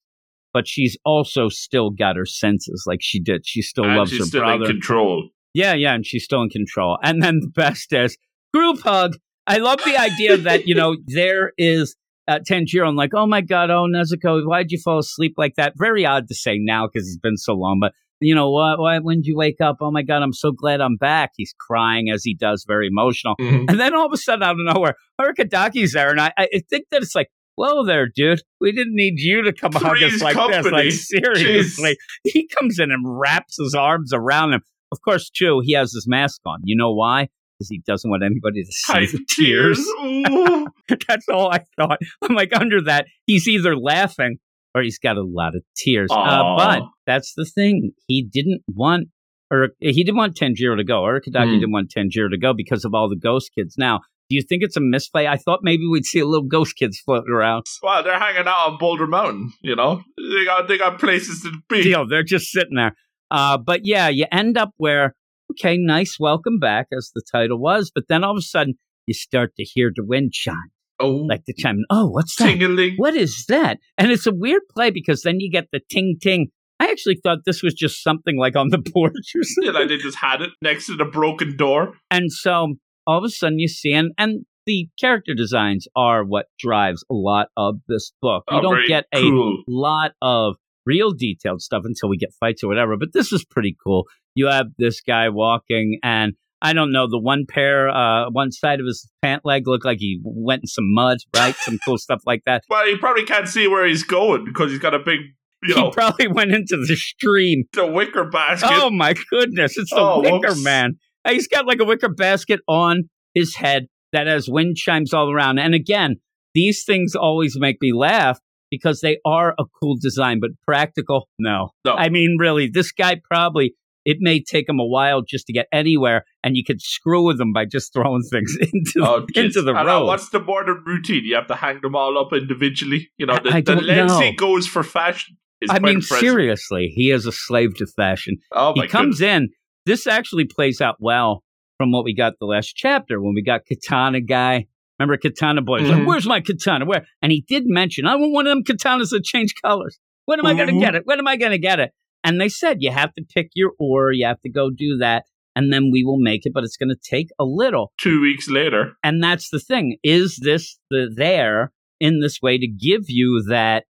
but 0.53 0.67
she's 0.67 0.97
also 1.05 1.49
still 1.49 1.89
got 1.89 2.15
her 2.15 2.25
senses 2.25 2.83
like 2.87 2.99
she 3.01 3.19
did. 3.19 3.45
She 3.45 3.61
still 3.61 3.85
And 3.85 3.95
loves 3.97 4.11
she's 4.11 4.19
her 4.19 4.25
still 4.25 4.41
brother. 4.41 4.65
in 4.65 4.71
control. 4.71 5.29
Yeah, 5.53 5.73
yeah, 5.73 5.93
and 5.93 6.05
she's 6.05 6.23
still 6.23 6.41
in 6.41 6.49
control. 6.49 6.97
And 7.03 7.21
then 7.21 7.39
the 7.41 7.49
best 7.49 7.91
is 7.93 8.17
group 8.53 8.81
hug. 8.81 9.17
I 9.45 9.57
love 9.57 9.79
the 9.83 9.97
idea 9.97 10.37
that, 10.37 10.67
you 10.67 10.75
know, 10.75 10.95
there 11.07 11.51
is 11.57 11.95
uh, 12.27 12.39
Tanjiro 12.49 12.87
and 12.87 12.95
like, 12.97 13.11
oh 13.13 13.27
my 13.27 13.41
God, 13.41 13.69
oh 13.69 13.85
Nezuko, 13.87 14.41
why'd 14.47 14.71
you 14.71 14.79
fall 14.83 14.99
asleep 14.99 15.33
like 15.37 15.55
that? 15.55 15.73
Very 15.77 16.05
odd 16.05 16.27
to 16.29 16.35
say 16.35 16.57
now 16.57 16.87
because 16.87 17.07
it's 17.07 17.17
been 17.17 17.37
so 17.37 17.53
long, 17.53 17.79
but 17.81 17.91
you 18.21 18.33
know, 18.33 18.49
why, 18.51 18.75
why, 18.77 18.99
when 18.99 19.17
did 19.17 19.25
you 19.25 19.35
wake 19.35 19.59
up? 19.59 19.77
Oh 19.81 19.91
my 19.91 20.01
God, 20.01 20.23
I'm 20.23 20.31
so 20.31 20.53
glad 20.53 20.79
I'm 20.79 20.95
back. 20.95 21.31
He's 21.35 21.53
crying 21.59 22.09
as 22.09 22.23
he 22.23 22.33
does, 22.33 22.63
very 22.65 22.87
emotional. 22.87 23.35
Mhm. 23.41 23.65
And 23.67 23.77
then 23.79 23.93
all 23.93 24.05
of 24.05 24.13
a 24.13 24.17
sudden, 24.17 24.43
out 24.43 24.51
of 24.57 24.73
nowhere, 24.75 24.95
Urokodaki's 25.19 25.91
there. 25.91 26.09
And 26.09 26.21
I, 26.21 26.31
I 26.37 26.47
think 26.69 26.85
that 26.91 27.01
it's 27.01 27.15
like, 27.15 27.27
whoa 27.55 27.85
there, 27.85 28.07
dude. 28.13 28.41
We 28.59 28.71
didn't 28.71 28.95
need 28.95 29.15
you 29.17 29.41
to 29.43 29.53
come 29.53 29.71
hug 29.73 29.93
us 29.97 29.99
Three's 29.99 30.21
like 30.21 30.35
this. 30.35 30.71
Like, 30.71 30.91
seriously. 30.91 31.97
He 32.23 32.47
comes 32.47 32.79
in 32.79 32.91
and 32.91 33.03
wraps 33.05 33.57
his 33.57 33.73
arms 33.75 34.11
around 34.13 34.53
him. 34.53 34.61
Of 34.91 35.01
course, 35.01 35.29
too, 35.29 35.61
he 35.63 35.73
has 35.73 35.91
his 35.93 36.05
mask 36.07 36.41
on. 36.45 36.59
You 36.63 36.75
know 36.77 36.93
why? 36.93 37.29
Because 37.57 37.69
he 37.69 37.81
doesn't 37.85 38.09
want 38.09 38.23
anybody 38.23 38.63
to 38.63 38.71
see 38.71 38.93
Hide 38.93 39.07
the 39.09 39.25
tears. 39.27 39.79
Ooh. 40.03 40.67
That's 41.07 41.27
all 41.29 41.51
I 41.51 41.65
thought. 41.77 41.99
I'm 42.21 42.35
like, 42.35 42.55
under 42.55 42.81
that, 42.83 43.05
he's 43.25 43.47
either 43.47 43.75
laughing 43.77 44.37
or 44.75 44.81
he's 44.81 44.99
got 44.99 45.17
a 45.17 45.23
lot 45.23 45.55
of 45.55 45.63
tears. 45.77 46.09
Uh, 46.11 46.55
but 46.57 46.81
that's 47.05 47.33
the 47.35 47.45
thing. 47.45 47.91
He 48.07 48.23
didn't 48.23 48.61
want, 48.67 49.09
or 49.51 49.69
he 49.79 50.03
didn't 50.03 50.17
want 50.17 50.35
Tanjiro 50.35 50.77
to 50.77 50.83
go. 50.83 51.01
Urokodaki 51.03 51.45
Hmm. 51.53 51.59
didn't 51.59 51.71
want 51.71 51.91
Tanjiro 51.95 52.29
to 52.31 52.39
go 52.39 52.53
because 52.53 52.83
of 52.85 52.93
all 52.95 53.07
the 53.07 53.15
ghost 53.15 53.51
kids. 53.55 53.75
Now, 53.77 54.01
do 54.29 54.35
you 54.35 54.41
think 54.41 54.63
it's 54.63 54.77
a 54.77 54.81
misplay? 54.81 55.27
I 55.27 55.37
thought 55.37 55.59
maybe 55.63 55.85
we'd 55.85 56.05
see 56.05 56.19
a 56.19 56.25
little 56.25 56.47
ghost 56.47 56.75
kids 56.75 56.99
floating 56.99 57.31
around. 57.31 57.65
Well, 57.81 58.03
they're 58.03 58.19
hanging 58.19 58.47
out 58.47 58.71
on 58.71 58.77
Boulder 58.77 59.07
Mountain. 59.07 59.53
You 59.61 59.75
know, 59.75 60.01
they 60.17 60.45
got 60.45 60.67
they 60.67 60.77
got 60.77 60.99
places 60.99 61.41
to 61.41 61.51
be. 61.69 61.83
deal. 61.83 62.07
They're 62.07 62.23
just 62.23 62.47
sitting 62.51 62.75
there. 62.75 62.95
Uh, 63.31 63.57
but 63.57 63.81
yeah, 63.83 64.09
you 64.09 64.25
end 64.31 64.57
up 64.57 64.71
where, 64.77 65.15
okay, 65.51 65.75
nice 65.77 66.17
welcome 66.19 66.59
back, 66.59 66.87
as 66.95 67.11
the 67.15 67.21
title 67.31 67.59
was. 67.59 67.91
But 67.93 68.05
then 68.07 68.23
all 68.23 68.31
of 68.31 68.37
a 68.37 68.41
sudden, 68.41 68.75
you 69.07 69.13
start 69.13 69.53
to 69.57 69.63
hear 69.63 69.91
the 69.93 70.03
wind 70.05 70.31
chime, 70.33 70.55
Oh, 70.99 71.25
like 71.27 71.43
the 71.45 71.53
chime. 71.53 71.79
Oh, 71.89 72.07
what's 72.09 72.35
that? 72.37 72.45
tingling. 72.45 72.93
What 72.97 73.15
is 73.15 73.45
that? 73.49 73.79
And 73.97 74.11
it's 74.11 74.27
a 74.27 74.31
weird 74.33 74.61
play 74.73 74.91
because 74.91 75.23
then 75.23 75.39
you 75.39 75.51
get 75.51 75.67
the 75.71 75.81
ting 75.89 76.17
ting. 76.21 76.47
I 76.79 76.87
actually 76.91 77.19
thought 77.23 77.39
this 77.45 77.63
was 77.63 77.73
just 77.73 78.03
something 78.03 78.37
like 78.37 78.55
on 78.55 78.69
the 78.69 78.77
porch 78.93 79.13
or 79.35 79.39
Yeah, 79.39 79.43
something. 79.43 79.73
like 79.73 79.87
they 79.89 79.97
just 79.97 80.17
had 80.17 80.41
it 80.41 80.49
next 80.61 80.87
to 80.87 80.95
the 80.95 81.05
broken 81.05 81.55
door. 81.57 81.93
And 82.11 82.31
so 82.31 82.75
all 83.07 83.17
of 83.17 83.23
a 83.23 83.29
sudden 83.29 83.59
you 83.59 83.67
see, 83.67 83.93
and, 83.93 84.11
and 84.17 84.45
the 84.65 84.87
character 84.99 85.33
designs 85.33 85.87
are 85.95 86.23
what 86.23 86.45
drives 86.57 87.03
a 87.09 87.13
lot 87.13 87.47
of 87.57 87.75
this 87.87 88.13
book. 88.21 88.43
You 88.49 88.57
Oh, 88.57 88.61
don't 88.61 88.87
get 88.87 89.05
a 89.13 89.19
cool. 89.21 89.63
lot 89.67 90.11
of 90.21 90.55
real 90.85 91.11
detailed 91.11 91.61
stuff 91.61 91.83
until 91.85 92.09
we 92.09 92.17
get 92.17 92.29
fights 92.39 92.63
or 92.63 92.67
whatever. 92.67 92.95
But 92.97 93.09
this 93.13 93.31
is 93.33 93.43
pretty 93.45 93.75
cool. 93.85 94.05
You 94.35 94.47
have 94.47 94.67
this 94.77 95.01
guy 95.01 95.29
walking, 95.29 95.99
and 96.03 96.33
I 96.61 96.71
don't 96.73 96.91
know 96.93 97.07
the 97.09 97.19
one 97.19 97.45
pair, 97.47 97.89
uh, 97.89 98.29
one 98.29 98.51
side 98.53 98.79
of 98.79 98.85
his 98.85 99.09
pant 99.21 99.41
leg 99.45 99.67
looked 99.67 99.83
like 99.85 99.97
he 99.99 100.21
went 100.23 100.63
in 100.63 100.67
some 100.67 100.93
mud, 100.93 101.17
right? 101.35 101.55
some 101.55 101.77
cool 101.85 101.97
stuff 101.97 102.21
like 102.25 102.43
that. 102.45 102.63
Well, 102.69 102.85
he 102.85 102.95
probably 102.97 103.25
can't 103.25 103.47
see 103.49 103.67
where 103.67 103.85
he's 103.85 104.03
going 104.03 104.45
because 104.45 104.71
he's 104.71 104.79
got 104.79 104.93
a 104.93 104.99
big, 104.99 105.19
you 105.61 105.75
he 105.75 105.81
know, 105.81 105.91
probably 105.91 106.27
went 106.29 106.51
into 106.51 106.77
the 106.77 106.95
stream. 106.95 107.65
the 107.73 107.85
wicker 107.85 108.23
basket. 108.23 108.69
Oh 108.71 108.89
my 108.89 109.13
goodness! 109.29 109.77
It's 109.77 109.89
the 109.89 109.97
Oh, 109.99 110.21
Wicker 110.21 110.47
whoops. 110.49 110.63
Man. 110.63 110.97
Uh, 111.25 111.31
He's 111.31 111.47
got 111.47 111.65
like 111.65 111.79
a 111.79 111.85
wicker 111.85 112.09
basket 112.09 112.59
on 112.67 113.09
his 113.33 113.55
head 113.55 113.87
that 114.11 114.27
has 114.27 114.47
wind 114.49 114.77
chimes 114.77 115.13
all 115.13 115.31
around. 115.31 115.59
And 115.59 115.73
again, 115.73 116.17
these 116.53 116.83
things 116.83 117.15
always 117.15 117.57
make 117.59 117.77
me 117.81 117.93
laugh 117.93 118.39
because 118.69 119.01
they 119.01 119.17
are 119.25 119.53
a 119.59 119.63
cool 119.81 119.97
design, 120.01 120.39
but 120.39 120.51
practical, 120.65 121.27
no. 121.39 121.69
No. 121.85 121.93
I 121.95 122.09
mean, 122.09 122.37
really, 122.39 122.69
this 122.71 122.91
guy 122.91 123.21
probably. 123.23 123.75
It 124.05 124.17
may 124.19 124.43
take 124.43 124.67
him 124.67 124.79
a 124.81 124.85
while 124.85 125.21
just 125.21 125.47
to 125.47 125.53
get 125.53 125.67
anywhere, 125.71 126.25
and 126.43 126.57
you 126.57 126.63
could 126.65 126.81
screw 126.81 127.23
with 127.25 127.39
him 127.39 127.53
by 127.53 127.63
just 127.63 127.93
throwing 127.93 128.21
things 128.29 128.53
into 128.59 128.91
Oh, 129.01 129.25
into 129.33 129.61
the 129.61 129.71
I 129.71 129.85
road. 129.85 130.07
What's 130.07 130.27
the 130.27 130.41
modern 130.41 130.83
routine? 130.85 131.23
You 131.23 131.35
have 131.35 131.47
to 131.47 131.55
hang 131.55 131.79
them 131.81 131.95
all 131.95 132.17
up 132.17 132.33
individually. 132.33 133.11
You 133.17 133.27
know, 133.27 133.39
the, 133.41 133.49
I 133.53 133.61
the 133.61 133.75
Lenzi 133.75 134.31
know. 134.31 134.31
goes 134.35 134.67
for 134.67 134.83
fashion. 134.83 135.37
is 135.61 135.69
I 135.71 135.79
mean, 135.79 135.95
impressive. 135.95 136.19
seriously, 136.19 136.91
he 136.93 137.11
is 137.11 137.25
a 137.25 137.31
slave 137.31 137.77
to 137.77 137.87
fashion. 137.87 138.39
Oh 138.51 138.73
my 138.75 138.83
he 138.83 138.89
comes 138.89 139.19
goodness. 139.19 139.43
in. 139.43 139.49
This 139.85 140.07
actually 140.07 140.45
plays 140.45 140.79
out 140.81 140.95
well 140.99 141.43
from 141.77 141.91
what 141.91 142.03
we 142.05 142.13
got 142.15 142.33
the 142.39 142.45
last 142.45 142.73
chapter 142.75 143.21
when 143.21 143.33
we 143.33 143.41
got 143.43 143.61
Katana 143.65 144.21
guy. 144.21 144.65
Remember 144.99 145.17
Katana 145.17 145.61
boy? 145.61 145.79
Mhm. 145.79 145.89
like, 145.99 146.07
"Where's 146.07 146.25
my 146.27 146.39
katana? 146.39 146.85
Where?" 146.85 147.05
And 147.21 147.31
he 147.31 147.41
did 147.47 147.63
mention, 147.65 148.05
"I 148.05 148.15
want 148.15 148.31
one 148.31 148.47
of 148.47 148.51
them 148.53 148.63
katanas 148.63 149.09
that 149.09 149.23
change 149.23 149.53
colors. 149.61 149.99
When 150.25 150.39
am 150.39 150.45
I 150.45 150.53
going 150.53 150.73
to 150.73 150.79
get 150.79 150.95
it? 150.95 151.01
When 151.05 151.19
am 151.19 151.27
I 151.27 151.35
going 151.35 151.51
to 151.51 151.57
get 151.57 151.79
it?" 151.79 151.91
And 152.23 152.39
they 152.39 152.47
said 152.47 152.77
you 152.79 152.91
have 152.91 153.13
to 153.15 153.23
pick 153.33 153.49
your 153.55 153.71
ore, 153.79 154.11
you 154.13 154.25
have 154.25 154.39
to 154.41 154.49
go 154.49 154.69
do 154.69 154.97
that, 154.99 155.25
and 155.55 155.73
then 155.73 155.89
we 155.91 156.03
will 156.05 156.19
make 156.19 156.45
it. 156.45 156.53
But 156.53 156.63
it's 156.63 156.77
going 156.77 156.89
to 156.89 156.95
take 157.09 157.27
a 157.39 157.43
little. 157.43 157.91
Two 157.99 158.21
weeks 158.21 158.47
later. 158.49 158.93
And 159.03 159.21
that's 159.21 159.49
the 159.49 159.59
thing. 159.59 159.97
Is 160.03 160.37
this 160.41 160.79
the 160.89 161.11
there 161.13 161.73
in 161.99 162.19
this 162.21 162.39
way 162.41 162.57
to 162.57 162.67
give 162.67 163.05
you 163.09 163.43
that, 163.49 163.85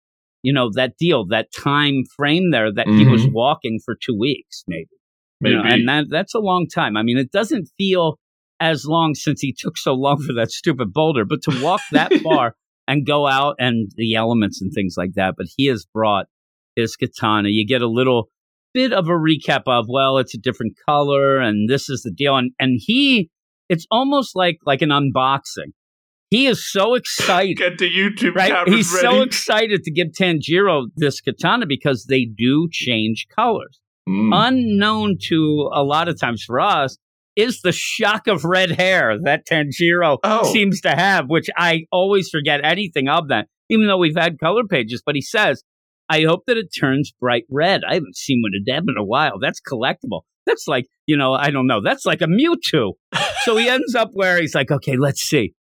you 0.42 0.52
know, 0.52 0.68
that 0.74 0.98
deal, 0.98 1.24
that 1.28 1.52
time 1.56 2.02
frame 2.16 2.50
there 2.50 2.70
that 2.72 2.88
he 2.88 3.06
was 3.06 3.22
Mhm. 3.24 3.32
walking 3.32 3.78
for 3.82 3.94
two 3.94 4.18
weeks, 4.18 4.64
maybe. 4.66 4.88
Maybe. 5.40 5.54
You 5.54 5.62
know, 5.62 5.68
and 5.68 5.88
that 5.88 6.04
that's 6.10 6.34
a 6.34 6.40
long 6.40 6.66
time. 6.66 6.96
I 6.96 7.02
mean, 7.02 7.18
it 7.18 7.30
doesn't 7.30 7.68
feel 7.78 8.18
as 8.60 8.84
long 8.84 9.14
since 9.14 9.40
he 9.40 9.54
took 9.56 9.76
so 9.76 9.94
long 9.94 10.22
for 10.26 10.32
that 10.34 10.50
stupid 10.50 10.92
boulder, 10.92 11.24
but 11.24 11.42
to 11.42 11.62
walk 11.62 11.80
that 11.92 12.12
far 12.22 12.54
and 12.86 13.06
go 13.06 13.26
out 13.26 13.56
and 13.58 13.90
the 13.96 14.14
elements 14.14 14.60
and 14.60 14.72
things 14.72 14.94
like 14.96 15.12
that. 15.14 15.34
But 15.36 15.46
he 15.56 15.66
has 15.66 15.86
brought 15.92 16.26
his 16.74 16.96
katana. 16.96 17.48
You 17.50 17.66
get 17.66 17.82
a 17.82 17.88
little 17.88 18.28
bit 18.74 18.92
of 18.92 19.08
a 19.08 19.12
recap 19.12 19.62
of 19.66 19.86
well, 19.88 20.18
it's 20.18 20.34
a 20.34 20.38
different 20.38 20.74
color, 20.88 21.38
and 21.38 21.68
this 21.68 21.88
is 21.88 22.02
the 22.02 22.10
deal. 22.10 22.36
And 22.36 22.52
and 22.58 22.80
he, 22.82 23.30
it's 23.68 23.86
almost 23.90 24.34
like 24.34 24.58
like 24.66 24.82
an 24.82 24.90
unboxing 24.90 25.72
he 26.30 26.46
is 26.46 26.70
so 26.70 26.94
excited. 26.94 27.56
Get 27.56 27.78
the 27.78 27.90
YouTube 27.90 28.34
Right, 28.34 28.68
he's 28.68 28.92
ready. 28.92 29.06
so 29.06 29.22
excited 29.22 29.82
to 29.84 29.90
give 29.90 30.08
Tanjiro 30.08 30.86
this 30.96 31.20
katana 31.20 31.66
because 31.66 32.06
they 32.08 32.26
do 32.26 32.68
change 32.70 33.26
colors. 33.34 33.80
Mm. 34.08 34.30
Unknown 34.32 35.16
to 35.28 35.70
a 35.72 35.82
lot 35.82 36.08
of 36.08 36.18
times 36.18 36.42
for 36.42 36.60
us 36.60 36.96
is 37.36 37.60
the 37.60 37.72
shock 37.72 38.26
of 38.26 38.44
red 38.44 38.70
hair 38.70 39.16
that 39.22 39.46
Tanjiro 39.46 40.18
Oh. 40.24 40.50
seems 40.52 40.80
to 40.80 40.90
have, 40.90 41.26
which 41.28 41.46
I 41.56 41.84
always 41.92 42.28
forget 42.30 42.60
anything 42.64 43.08
of 43.08 43.28
that, 43.28 43.46
even 43.68 43.86
though 43.86 43.98
we've 43.98 44.16
had 44.16 44.38
color 44.40 44.62
pages. 44.68 45.02
But 45.04 45.14
he 45.14 45.20
says, 45.22 45.62
I 46.08 46.22
hope 46.22 46.44
that 46.46 46.56
it 46.56 46.68
turns 46.76 47.12
bright 47.20 47.44
red. 47.50 47.82
I 47.86 47.94
haven't 47.94 48.16
seen 48.16 48.40
one 48.42 48.52
of 48.58 48.64
them 48.64 48.86
in 48.88 48.96
a 49.00 49.04
while. 49.04 49.38
That's 49.40 49.60
collectible. 49.60 50.22
That's 50.46 50.66
like, 50.66 50.86
you 51.06 51.16
know, 51.16 51.34
I 51.34 51.50
don't 51.50 51.66
know. 51.66 51.80
That's 51.84 52.06
like 52.06 52.22
a 52.22 52.26
Mewtwo. 52.26 52.92
so 53.42 53.56
he 53.56 53.68
ends 53.68 53.94
up 53.94 54.10
where 54.14 54.40
he's 54.40 54.54
like, 54.54 54.70
okay, 54.70 54.96
let's 54.96 55.20
see. 55.20 55.52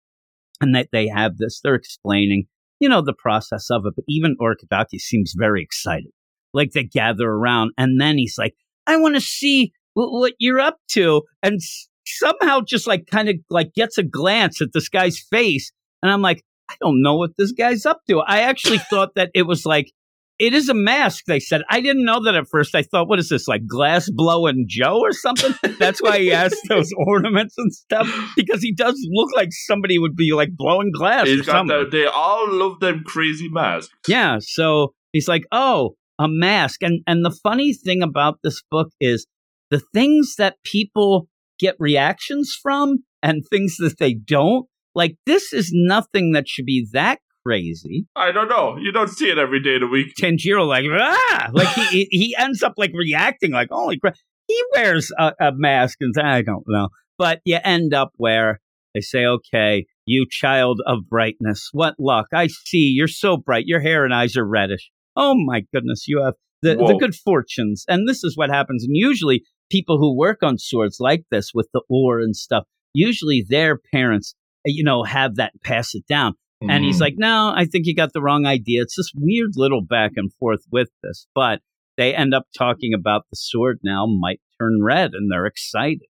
And 0.60 0.74
that 0.76 0.88
they 0.92 1.08
have 1.08 1.36
this, 1.38 1.60
they're 1.62 1.74
explaining, 1.74 2.44
you 2.80 2.88
know, 2.88 3.02
the 3.02 3.12
process 3.12 3.66
of 3.70 3.82
it. 3.84 3.94
But 3.96 4.04
even 4.08 4.36
Urokodaki 4.40 4.98
seems 4.98 5.34
very 5.36 5.62
excited. 5.62 6.10
Like 6.56 6.72
they 6.72 6.84
gather 6.84 7.28
around. 7.28 7.72
And 7.78 8.00
then 8.00 8.18
he's 8.18 8.36
like, 8.38 8.54
I 8.86 8.96
want 8.96 9.14
to 9.14 9.20
see 9.20 9.72
w- 9.94 10.18
what 10.18 10.32
you're 10.38 10.60
up 10.60 10.78
to. 10.92 11.22
And 11.42 11.56
s- 11.56 11.88
somehow 12.06 12.60
just 12.66 12.86
like 12.86 13.06
kind 13.10 13.28
of 13.28 13.36
like 13.50 13.75
gets 13.75 13.98
a 13.98 14.02
glance 14.02 14.60
at 14.60 14.72
this 14.72 14.88
guy's 14.88 15.20
face. 15.30 15.70
And 16.02 16.10
I'm 16.10 16.22
like, 16.22 16.42
I 16.70 16.75
don't 16.80 17.02
know 17.02 17.16
what 17.16 17.30
this 17.38 17.52
guy's 17.52 17.86
up 17.86 18.00
to. 18.08 18.20
I 18.20 18.40
actually 18.40 18.78
thought 18.90 19.10
that 19.14 19.30
it 19.34 19.42
was 19.42 19.64
like, 19.66 19.92
it 20.38 20.52
is 20.52 20.68
a 20.68 20.75
mask, 20.75 21.25
they 21.26 21.40
said. 21.40 21.62
I 21.70 21.80
didn't 21.80 22.04
know 22.04 22.22
that 22.25 22.34
at 22.34 22.46
first. 22.46 22.75
I 22.75 22.82
thought, 22.82 23.08
what 23.08 23.18
is 23.18 23.30
this, 23.30 23.48
like 23.48 23.66
glass 23.66 24.10
blowing 24.10 24.66
Joe 24.68 24.98
or 25.00 25.12
something? 25.12 25.54
That's 25.78 26.02
why 26.02 26.18
he 26.18 26.26
has 26.28 26.54
those 26.68 26.92
ornaments 27.06 27.54
and 27.56 27.72
stuff, 27.72 28.06
because 28.36 28.60
he 28.60 28.75
does 28.75 29.00
look 29.12 29.30
like 29.34 29.48
somebody 29.50 29.96
would 29.98 30.14
be 30.14 30.34
like 30.34 30.50
blowing 30.54 30.92
glass 30.94 31.26
He's 31.26 31.40
or 31.40 31.44
something. 31.44 31.84
the, 31.84 31.88
they 31.90 32.04
all 32.04 32.52
love 32.52 32.80
them 32.80 33.02
crazy 33.06 33.48
masks. 33.48 33.94
Yeah. 34.06 34.36
So 34.42 34.92
he's 35.12 35.26
like, 35.26 35.44
oh, 35.52 35.94
a 36.18 36.26
mask. 36.28 36.82
And 36.82 37.02
and 37.06 37.25
the 37.25 37.37
funny 37.42 37.73
thing 37.73 38.02
about 38.02 38.38
this 38.42 38.62
book 38.70 38.88
is 39.00 39.26
the 39.70 39.82
things 39.92 40.37
that 40.37 40.56
people 40.64 41.28
get 41.58 41.76
reactions 41.78 42.56
from 42.61 42.99
and 43.23 43.42
things 43.50 43.76
that 43.78 43.99
they 43.99 44.14
don't. 44.14 44.66
Like 44.94 45.16
this 45.26 45.52
is 45.52 45.70
nothing 45.73 46.32
that 46.32 46.49
should 46.49 46.64
be 46.64 46.87
that 46.92 47.18
crazy. 47.46 48.06
I 48.16 48.32
don't 48.32 48.49
know. 48.49 48.76
You 48.76 48.92
don't 48.92 49.08
see 49.08 49.30
it 49.30 49.38
every 49.38 49.62
day 49.62 49.75
of 49.75 49.82
the 49.82 49.87
week. 49.87 50.14
Tanjiro 50.20 50.66
like 50.66 50.85
ah, 50.90 51.50
like 51.52 51.68
he 51.90 52.08
he- 52.11 52.37
ends 52.38 52.62
up 52.62 52.75
like 52.76 52.92
reacting 52.94 53.52
like 53.52 53.68
holy 53.70 53.99
crap. 53.99 54.14
He 54.49 54.62
wears 54.75 55.11
a, 55.18 55.32
a 55.40 55.52
mask 55.54 55.99
and 56.00 56.14
I 56.18 56.42
don't 56.42 56.64
know, 56.66 56.88
but 57.18 57.40
you 57.44 57.58
end 57.62 57.92
up 57.92 58.12
where 58.16 58.61
they 58.94 59.00
say, 59.00 59.26
okay, 59.26 59.85
you 60.06 60.26
child 60.30 60.80
of 60.87 61.08
brightness, 61.08 61.68
what 61.73 61.94
luck! 61.99 62.26
I 62.32 62.46
see 62.46 62.92
you're 62.96 63.08
so 63.08 63.37
bright. 63.37 63.64
Your 63.66 63.80
hair 63.80 64.04
and 64.04 64.14
eyes 64.14 64.37
are 64.37 64.46
reddish. 64.46 64.90
Oh 65.16 65.35
my 65.35 65.62
goodness, 65.73 66.06
you 66.06 66.23
have 66.23 66.35
the 66.62 66.75
the 66.88 66.99
good 66.99 67.14
fortunes, 67.14 67.85
and 67.88 68.08
this 68.08 68.23
is 68.25 68.37
what 68.37 68.50
happens. 68.50 68.85
And 68.85 68.96
usually, 68.96 69.42
people 69.70 69.99
who 69.99 70.16
work 70.16 70.42
on 70.42 70.58
swords 70.58 70.99
like 71.00 71.25
this 71.30 71.52
with 71.54 71.68
the 71.73 71.82
ore 71.88 72.20
and 72.20 72.37
stuff, 72.37 72.64
usually 72.94 73.44
their 73.49 73.78
parents, 73.92 74.35
you 74.64 74.85
know, 74.85 75.02
have 75.02 75.37
that 75.37 75.52
pass 75.64 75.94
it 75.94 76.06
down. 76.06 76.35
And 76.68 76.85
he's 76.85 76.96
Mm. 76.96 77.00
like, 77.02 77.14
no, 77.18 77.52
I 77.54 77.66
think 77.66 77.87
you 77.87 77.94
got 77.94 78.12
the 78.14 78.23
wrong 78.23 78.46
idea. 78.46 78.80
It's 78.82 78.96
this 78.96 79.12
weird 79.14 79.50
little 79.56 79.82
back 79.82 80.12
and 80.16 80.32
forth 80.35 80.62
with 80.73 80.88
this. 81.02 81.26
But 81.35 81.61
they 81.99 82.14
end 82.14 82.32
up 82.32 82.46
talking 82.56 82.94
about 82.94 83.23
the 83.30 83.37
sword 83.37 83.78
now 83.85 84.06
might 84.06 84.40
turn 84.58 84.82
red 84.82 85.12
and 85.12 85.30
they're 85.30 85.44
excited. 85.46 86.06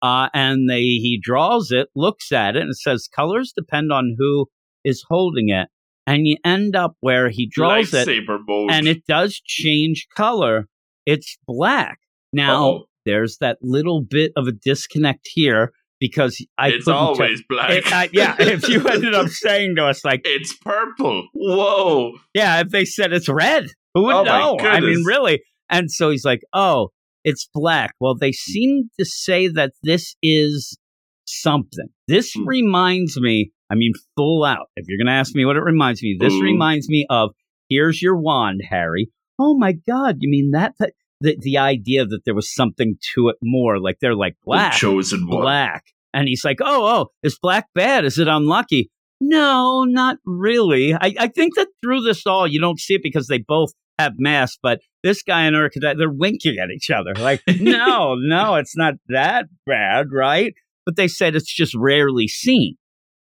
Uh, 0.00 0.28
and 0.32 0.70
they 0.70 0.82
he 0.82 1.18
draws 1.20 1.72
it, 1.72 1.88
looks 1.96 2.30
at 2.30 2.54
it, 2.54 2.62
and 2.62 2.70
it 2.70 2.76
says 2.76 3.08
colors 3.12 3.52
depend 3.52 3.90
on 3.92 4.14
who 4.16 4.46
is 4.84 5.04
holding 5.08 5.48
it. 5.48 5.68
And 6.08 6.26
you 6.26 6.36
end 6.44 6.74
up 6.74 6.94
where 7.00 7.28
he 7.28 7.46
draws 7.52 7.92
it 7.92 8.08
mode. 8.46 8.70
and 8.70 8.88
it 8.88 9.04
does 9.06 9.40
change 9.44 10.06
color. 10.16 10.66
It's 11.04 11.36
black. 11.46 11.98
Now, 12.32 12.64
Uh-oh. 12.68 12.84
there's 13.04 13.36
that 13.40 13.58
little 13.62 14.02
bit 14.02 14.32
of 14.36 14.46
a 14.46 14.52
disconnect 14.52 15.28
here 15.34 15.70
because 16.00 16.42
I 16.56 16.68
it's 16.68 16.84
couldn't 16.86 16.98
tell- 16.98 17.08
always 17.08 17.42
black. 17.48 17.70
it, 17.70 17.92
I, 17.92 18.08
yeah, 18.12 18.36
if 18.38 18.68
you 18.68 18.86
ended 18.88 19.14
up 19.14 19.28
saying 19.28 19.76
to 19.76 19.84
us 19.86 20.04
like, 20.04 20.22
it's 20.24 20.56
purple. 20.56 21.26
Whoa. 21.34 22.12
yeah, 22.34 22.60
if 22.60 22.70
they 22.70 22.84
said 22.84 23.12
it's 23.12 23.28
red, 23.28 23.66
who 23.94 24.04
would 24.04 24.14
Oh, 24.14 24.24
know? 24.24 24.56
I 24.60 24.80
mean, 24.80 25.04
really. 25.04 25.42
And 25.70 25.90
so 25.90 26.08
he's 26.10 26.24
like, 26.24 26.40
oh, 26.54 26.88
it's 27.24 27.48
black. 27.52 27.92
Well, 28.00 28.14
they 28.16 28.32
seem 28.32 28.90
to 28.98 29.04
say 29.04 29.48
that 29.48 29.72
this 29.82 30.14
is 30.22 30.78
something. 31.26 31.88
This 32.06 32.32
Hmm. 32.34 32.46
reminds 32.46 33.20
me, 33.20 33.50
I 33.70 33.74
mean, 33.74 33.92
full 34.16 34.44
out. 34.44 34.68
If 34.76 34.86
you're 34.88 34.98
going 34.98 35.12
to 35.12 35.18
ask 35.18 35.34
me 35.34 35.44
what 35.44 35.56
it 35.56 35.62
reminds 35.62 36.02
me, 36.02 36.16
this 36.18 36.32
Ooh. 36.32 36.42
reminds 36.42 36.88
me 36.88 37.06
of 37.10 37.30
here's 37.68 38.00
your 38.00 38.16
wand, 38.16 38.62
Harry. 38.68 39.10
Oh 39.38 39.56
my 39.56 39.72
God, 39.72 40.16
you 40.20 40.30
mean 40.30 40.50
that? 40.52 40.74
that 40.78 40.92
the, 41.20 41.36
the 41.40 41.58
idea 41.58 42.04
that 42.06 42.20
there 42.24 42.34
was 42.34 42.52
something 42.52 42.96
to 43.14 43.28
it 43.28 43.36
more. 43.42 43.80
Like 43.80 43.98
they're 44.00 44.14
like 44.14 44.36
black 44.44 44.72
The 44.72 44.78
chosen 44.78 45.26
one. 45.26 45.42
black. 45.42 45.84
And 46.14 46.28
he's 46.28 46.44
like, 46.44 46.58
oh, 46.60 46.86
oh, 46.86 47.06
is 47.22 47.38
black 47.40 47.66
bad? 47.74 48.04
Is 48.04 48.18
it 48.18 48.28
unlucky? 48.28 48.90
No, 49.20 49.84
not 49.84 50.18
really. 50.24 50.94
I, 50.94 51.14
I 51.18 51.28
think 51.28 51.56
that 51.56 51.68
through 51.82 52.02
this 52.02 52.26
all, 52.26 52.46
you 52.46 52.60
don't 52.60 52.78
see 52.78 52.94
it 52.94 53.02
because 53.02 53.26
they 53.26 53.38
both 53.38 53.72
have 53.98 54.14
masks, 54.16 54.58
but 54.62 54.80
this 55.02 55.22
guy 55.22 55.42
and 55.42 55.56
Urka, 55.56 55.96
they're 55.96 56.10
winking 56.10 56.56
at 56.62 56.70
each 56.70 56.90
other. 56.90 57.12
Like, 57.14 57.42
no, 57.60 58.14
no, 58.18 58.54
it's 58.54 58.76
not 58.76 58.94
that 59.08 59.46
bad, 59.66 60.06
right? 60.12 60.54
But 60.86 60.96
they 60.96 61.08
said 61.08 61.34
it's 61.34 61.52
just 61.52 61.74
rarely 61.74 62.28
seen. 62.28 62.76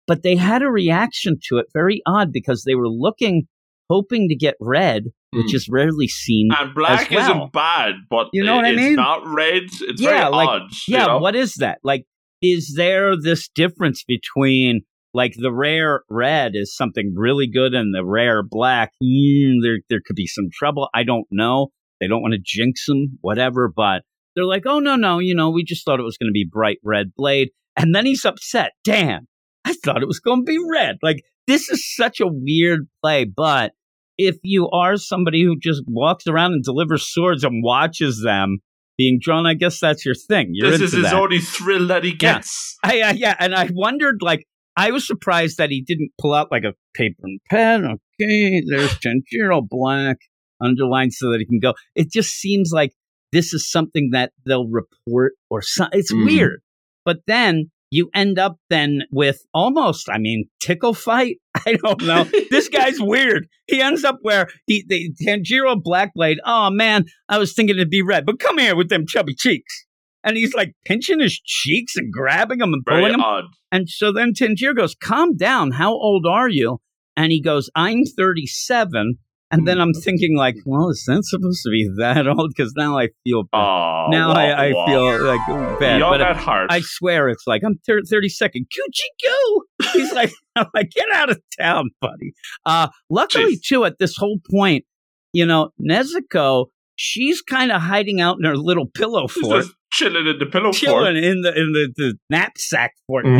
But 0.07 0.23
they 0.23 0.35
had 0.35 0.61
a 0.61 0.69
reaction 0.69 1.37
to 1.49 1.57
it 1.57 1.67
very 1.73 2.01
odd 2.05 2.31
because 2.31 2.63
they 2.63 2.75
were 2.75 2.89
looking, 2.89 3.47
hoping 3.89 4.27
to 4.29 4.35
get 4.35 4.55
red, 4.61 5.05
which 5.31 5.49
Hmm. 5.51 5.55
is 5.55 5.67
rarely 5.69 6.07
seen. 6.07 6.49
And 6.57 6.73
black 6.75 7.11
as 7.11 7.15
well. 7.15 7.31
isn't 7.37 7.53
bad, 7.53 7.95
but 8.09 8.27
You 8.33 8.43
know 8.43 8.53
it- 8.53 8.55
what 8.57 8.65
I 8.65 8.69
it's 8.71 8.81
mean? 8.81 8.95
not 8.95 9.25
red. 9.25 9.63
It's 9.81 10.01
Yeah, 10.01 10.09
very 10.21 10.31
like- 10.31 10.49
odd. 10.49 10.71
yeah, 10.87 11.01
you 11.01 11.07
know? 11.07 11.17
what 11.19 11.35
is 11.35 11.55
that? 11.55 11.79
Like, 11.83 12.05
is 12.41 12.73
there 12.77 13.15
this 13.19 13.47
difference 13.49 14.03
between 14.07 14.81
like 15.13 15.33
the 15.37 15.53
rare 15.53 16.03
red 16.09 16.51
is 16.55 16.75
something 16.75 17.13
really 17.15 17.47
good 17.47 17.73
and 17.73 17.95
the 17.95 18.03
rare 18.05 18.43
black? 18.43 18.91
Mm, 19.01 19.61
there, 19.63 19.79
there 19.89 20.01
could 20.05 20.15
be 20.17 20.27
some 20.27 20.49
trouble. 20.53 20.89
I 20.93 21.03
don't 21.03 21.25
know. 21.31 21.69
They 22.01 22.07
don't 22.07 22.21
want 22.21 22.33
to 22.33 22.39
jinx 22.43 22.85
them, 22.85 23.17
whatever. 23.21 23.71
But 23.73 24.03
they're 24.35 24.43
like, 24.45 24.63
oh 24.65 24.79
no, 24.79 24.95
no, 24.97 25.19
you 25.19 25.33
know, 25.33 25.49
we 25.49 25.63
just 25.63 25.85
thought 25.85 25.99
it 25.99 26.03
was 26.03 26.17
going 26.17 26.27
to 26.29 26.33
be 26.33 26.45
bright 26.49 26.77
red 26.83 27.13
blade, 27.15 27.49
and 27.77 27.95
then 27.95 28.05
he's 28.05 28.25
upset. 28.25 28.73
Damn, 28.83 29.27
I 29.65 29.73
thought 29.73 30.01
it 30.01 30.07
was 30.07 30.19
going 30.19 30.45
to 30.45 30.49
be 30.49 30.57
red. 30.71 30.97
Like 31.03 31.23
this 31.47 31.69
is 31.69 31.93
such 31.95 32.19
a 32.21 32.27
weird 32.27 32.87
play, 33.03 33.25
but. 33.25 33.71
If 34.17 34.37
you 34.43 34.69
are 34.69 34.95
somebody 34.95 35.43
who 35.43 35.59
just 35.59 35.83
walks 35.89 36.25
around 36.25 36.53
and 36.53 36.63
delivers 36.63 37.05
swords 37.05 37.43
and 37.43 37.61
watches 37.61 38.21
them 38.23 38.59
being 38.97 39.19
drawn, 39.21 39.45
I 39.45 39.55
guess 39.55 39.77
that's 39.81 40.05
your 40.05 40.15
thing. 40.15 40.51
You're 40.53 40.71
this 40.71 40.79
is 40.79 40.93
his 40.93 41.03
that. 41.03 41.13
only 41.13 41.39
thrill 41.39 41.87
that 41.87 42.05
he 42.05 42.11
Yeah. 42.11 42.15
gets. 42.35 42.77
I, 42.81 43.01
I, 43.01 43.11
yeah, 43.11 43.35
and 43.41 43.53
I 43.53 43.69
wondered, 43.73 44.19
like, 44.21 44.45
I 44.77 44.91
was 44.91 45.05
surprised 45.05 45.57
that 45.57 45.69
he 45.69 45.81
didn't 45.81 46.11
pull 46.17 46.33
out 46.33 46.49
like 46.49 46.63
a 46.63 46.71
paper 46.93 47.23
and 47.23 47.41
pen. 47.49 47.97
Okay, 48.21 48.61
there's 48.65 48.97
Tanjiro 48.99 49.67
Black 49.67 50.15
underlined 50.61 51.11
so 51.11 51.29
that 51.31 51.39
he 51.41 51.45
can 51.45 51.59
go. 51.59 51.73
It 51.93 52.09
just 52.09 52.29
seems 52.39 52.71
like 52.73 52.93
this 53.33 53.53
is 53.53 53.69
something 53.69 54.11
that 54.13 54.31
they'll 54.45 54.69
report 54.69 55.33
or 55.49 55.61
something. 55.61 55.99
It's 55.99 56.13
Mhm. 56.13 56.23
weird, 56.25 56.61
but 57.03 57.17
then 57.27 57.69
you 57.95 58.09
end 58.13 58.37
up 58.37 58.57
then 58.69 59.03
with 59.11 59.41
almost, 59.53 60.09
I 60.09 60.17
mean, 60.17 60.45
tickle 60.59 60.93
fight. 60.93 61.37
I 61.65 61.73
don't 61.83 62.01
know. 62.03 62.25
this 62.51 62.67
guy's 62.69 62.99
weird. 62.99 63.47
He 63.67 63.81
ends 63.81 64.03
up 64.03 64.17
where 64.21 64.47
he, 64.67 64.83
the 64.87 65.11
Tanjiro 65.25 65.75
Blackblade. 65.81 66.37
Oh 66.45 66.69
man, 66.69 67.05
I 67.29 67.37
was 67.37 67.53
thinking 67.53 67.75
it'd 67.77 67.89
be 67.89 68.01
red, 68.01 68.25
but 68.25 68.39
come 68.39 68.57
here 68.57 68.75
with 68.75 68.89
them 68.89 69.05
chubby 69.07 69.33
cheeks. 69.33 69.85
And 70.23 70.35
he's 70.35 70.53
like 70.55 70.73
pinching 70.85 71.19
his 71.19 71.39
cheeks 71.45 71.95
and 71.95 72.11
grabbing 72.11 72.59
him 72.59 72.73
and 72.73 72.83
Very 72.85 73.01
pulling 73.01 73.11
them. 73.13 73.21
odd. 73.21 73.43
And 73.71 73.87
so 73.87 74.11
then 74.11 74.33
Tanjiro 74.33 74.75
goes, 74.75 74.95
Calm 74.95 75.37
down. 75.37 75.71
How 75.71 75.91
old 75.93 76.25
are 76.27 76.49
you? 76.49 76.79
And 77.15 77.31
he 77.31 77.41
goes, 77.41 77.69
I'm 77.75 78.03
37. 78.17 79.17
And 79.55 79.67
then 79.67 79.79
I'm 79.79 79.93
thinking, 79.93 80.35
like, 80.35 80.55
well, 80.65 80.89
is 80.89 81.03
that 81.07 81.23
supposed 81.23 81.61
to 81.63 81.69
be 81.69 81.89
that 81.97 82.27
old? 82.27 82.53
Because 82.55 82.73
now 82.75 82.97
I 82.97 83.09
feel 83.23 83.43
bad. 83.43 83.57
Oh, 83.59 84.07
now 84.09 84.31
I, 84.31 84.67
I 84.67 84.71
feel 84.85 85.23
like 85.25 85.79
bad. 85.79 85.99
Young 85.99 86.11
But 86.11 86.21
at 86.21 86.35
heart. 86.35 86.67
I 86.71 86.81
swear 86.81 87.29
it's 87.29 87.43
like, 87.47 87.63
I'm 87.65 87.77
thir- 87.85 88.01
32nd. 88.01 88.65
Coochie 88.67 89.23
goo. 89.23 89.63
He's 89.93 90.11
like, 90.13 90.31
I'm 90.55 90.67
like, 90.73 90.91
get 90.91 91.09
out 91.13 91.29
of 91.29 91.39
town, 91.57 91.89
buddy. 92.01 92.33
Uh, 92.65 92.89
luckily, 93.09 93.55
Jeez. 93.55 93.61
too, 93.65 93.85
at 93.85 93.97
this 93.97 94.15
whole 94.17 94.39
point, 94.51 94.83
you 95.31 95.45
know, 95.45 95.69
Nezuko, 95.81 96.67
she's 96.95 97.41
kind 97.41 97.71
of 97.71 97.81
hiding 97.81 98.19
out 98.21 98.37
in 98.37 98.45
her 98.45 98.57
little 98.57 98.87
pillow 98.87 99.27
fort, 99.27 99.63
just 99.63 99.73
chilling 99.91 100.27
in 100.27 100.37
the 100.37 100.45
pillow 100.45 100.71
fort. 100.71 100.75
chilling 100.75 101.17
in 101.17 101.41
the 101.41 101.53
in 101.57 101.71
the, 101.73 101.93
the 101.95 102.13
knapsack 102.29 102.91
fort 103.07 103.25
fort. 103.25 103.39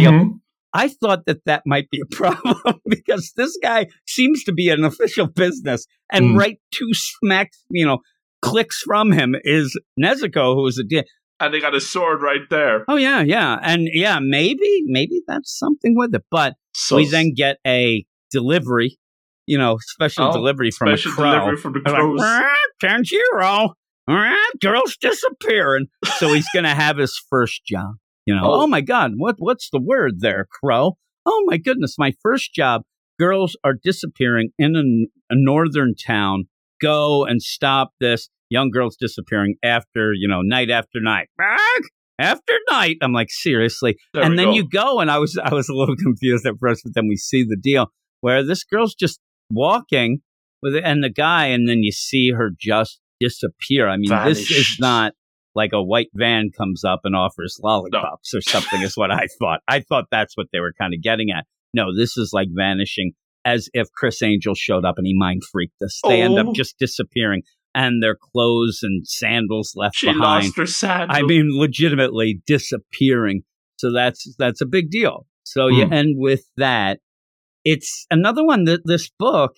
Deal. 0.75 0.84
I 0.84 0.88
thought 0.89 1.25
that 1.25 1.46
that 1.46 1.63
might 1.65 1.89
be 1.89 2.01
a 2.01 2.05
problem 2.15 2.58
because 2.88 3.34
this 3.36 3.58
guy 3.62 3.88
seems 4.08 4.44
to 4.46 4.53
be 4.53 4.70
an 4.70 4.84
official 4.84 5.27
business, 5.27 5.86
and 6.12 6.25
Mm. 6.36 6.38
right 6.39 6.58
two 6.74 6.89
smacks, 6.94 7.58
you 7.70 7.86
know, 7.86 8.00
clicks 8.41 8.82
from 8.82 9.12
him 9.12 9.36
is 9.44 9.77
Nezuko, 10.00 10.55
who 10.55 10.67
is 10.67 10.77
a. 10.77 10.84
De- 10.84 11.03
and 11.39 11.53
they 11.53 11.60
got 11.60 11.75
a 11.75 11.82
sword 11.82 12.22
right 12.22 12.48
there. 12.50 12.86
Oh 12.88 12.96
yeah, 12.96 13.22
yeah, 13.22 13.58
and 13.62 13.88
yeah, 13.91 14.20
maybe 14.22 14.84
maybe 14.86 15.22
that's 15.27 15.58
something 15.58 15.94
with 15.96 16.15
it. 16.15 16.24
But 16.32 16.53
So 16.74 16.96
we 16.98 17.10
then 17.10 17.34
get 17.36 17.58
a 17.67 18.05
delivery, 18.32 18.98
you 19.46 19.58
know, 19.58 19.77
special 19.82 20.25
Oh, 20.29 20.32
delivery 20.32 20.72
from 20.72 20.88
special 20.89 21.12
a 21.12 21.15
crow. 21.15 21.32
delivery 21.32 21.58
from 21.58 21.74
the 21.74 21.79
They're 21.84 21.94
like, 21.94 22.01
crows. 22.01 22.20
"Ah, 22.24 22.55
Tanjiro, 22.82 23.74
girl's 24.62 24.96
disappearing. 24.98 25.88
So 26.17 26.34
he's 26.34 26.48
going 26.53 26.63
to 26.65 26.70
have 26.74 26.98
his 26.98 27.20
first 27.29 27.65
job. 27.65 27.96
You 28.25 28.36
know, 28.36 28.41
Oh. 28.46 28.62
oh. 28.63 28.67
my 28.67 28.82
God, 28.82 29.13
what 29.17 29.36
what's 29.39 29.70
the 29.70 29.82
word 29.82 30.20
there, 30.22 30.48
crow? 30.51 30.98
Oh 31.25 31.44
my 31.48 31.58
goodness, 31.58 31.96
my 31.98 32.13
first 32.22 32.53
job. 32.53 32.82
Girls 33.17 33.55
are 33.63 33.74
disappearing 33.82 34.50
in 34.60 34.75
a, 34.75 35.34
a 35.34 35.38
northern 35.38 35.94
town. 35.96 36.46
Go 36.82 37.24
and 37.25 37.41
stop 37.41 37.91
this. 38.01 38.29
Young 38.50 38.70
girls 38.72 38.98
disappearing 39.00 39.55
after, 39.63 40.12
you 40.13 40.27
know, 40.27 40.41
night 40.41 40.70
after 40.70 41.00
night. 41.01 41.29
Back 41.38 41.82
after 42.20 42.53
night. 42.70 42.98
I'm 43.01 43.13
like, 43.13 43.29
seriously 43.29 43.96
There 44.13 44.22
and 44.24 44.38
then 44.38 44.48
go. 44.48 44.53
you 44.53 44.67
go 44.70 45.00
and 45.00 45.10
i 45.12 45.17
was 45.17 45.38
i 45.44 45.53
was 45.53 45.67
a 45.70 45.74
little 45.74 45.96
confused 46.03 46.46
at 46.46 46.55
first 46.60 46.82
but 46.84 46.94
then 46.94 47.08
we 47.08 47.15
see 47.17 47.44
the 47.44 47.58
deal 47.62 47.88
where 48.22 48.44
this 48.44 48.63
girl's 48.63 48.96
just 48.96 49.20
walking 49.51 50.20
with 50.62 50.75
and 50.84 51.03
the 51.03 51.10
guy 51.10 51.46
and 51.48 51.67
then 51.70 51.79
you 51.84 51.91
see 51.91 52.32
her 52.32 52.51
just 52.60 53.00
disappear 53.20 53.88
i 53.89 53.98
mean 53.98 54.10
this 54.25 54.50
is 54.51 54.77
not 54.79 55.13
like 55.55 55.71
a 55.74 55.81
white 55.81 56.09
van 56.13 56.50
comes 56.55 56.83
up 56.83 57.01
and 57.03 57.15
offers 57.15 57.59
lollipops 57.63 58.33
or 58.33 58.41
something 58.41 58.81
is 58.81 58.95
what 58.97 59.12
i 59.12 59.25
thought 59.39 59.62
i 59.67 59.79
thought 59.79 60.05
that's 60.12 60.35
what 60.38 60.47
they 60.51 60.59
were 60.59 60.74
kind 60.79 60.93
of 60.93 61.01
getting 61.01 61.31
at 61.31 61.45
no 61.74 61.95
this 61.95 62.17
is 62.17 62.31
like 62.33 62.47
vanishing 62.51 63.12
as 63.47 63.69
if 63.75 63.91
Criss 63.91 64.24
Angel 64.24 64.55
showed 64.55 64.85
up 64.85 64.95
and 64.97 65.05
he 65.05 65.13
mind 65.15 65.43
freaked 65.51 65.79
us 65.83 66.01
they 66.07 66.21
end 66.21 66.38
Oh. 66.39 66.50
up 66.50 66.55
just 66.55 66.77
disappearing 66.79 67.43
and 67.75 68.01
their 68.01 68.15
clothes 68.15 68.79
and 68.81 69.07
sandals 69.07 69.74
left 69.75 69.95
she 69.97 70.07
behind 70.07 70.45
lost 70.45 70.57
her 70.57 70.65
sandal. 70.65 71.15
I 71.15 71.21
mean, 71.24 71.50
legitimately 71.51 72.41
disappearing. 72.47 73.43
So 73.77 73.91
that's 73.93 74.33
that's 74.39 74.62
a 74.62 74.65
big 74.65 74.89
deal. 74.89 75.27
So 75.43 75.67
you 75.67 75.85
Hmm. 75.85 75.93
end 75.93 76.15
with 76.17 76.45
that. 76.57 77.00
It's 77.63 78.05
another 78.09 78.45
one 78.45 78.63
that 78.65 78.81
this 78.85 79.09
book. 79.19 79.55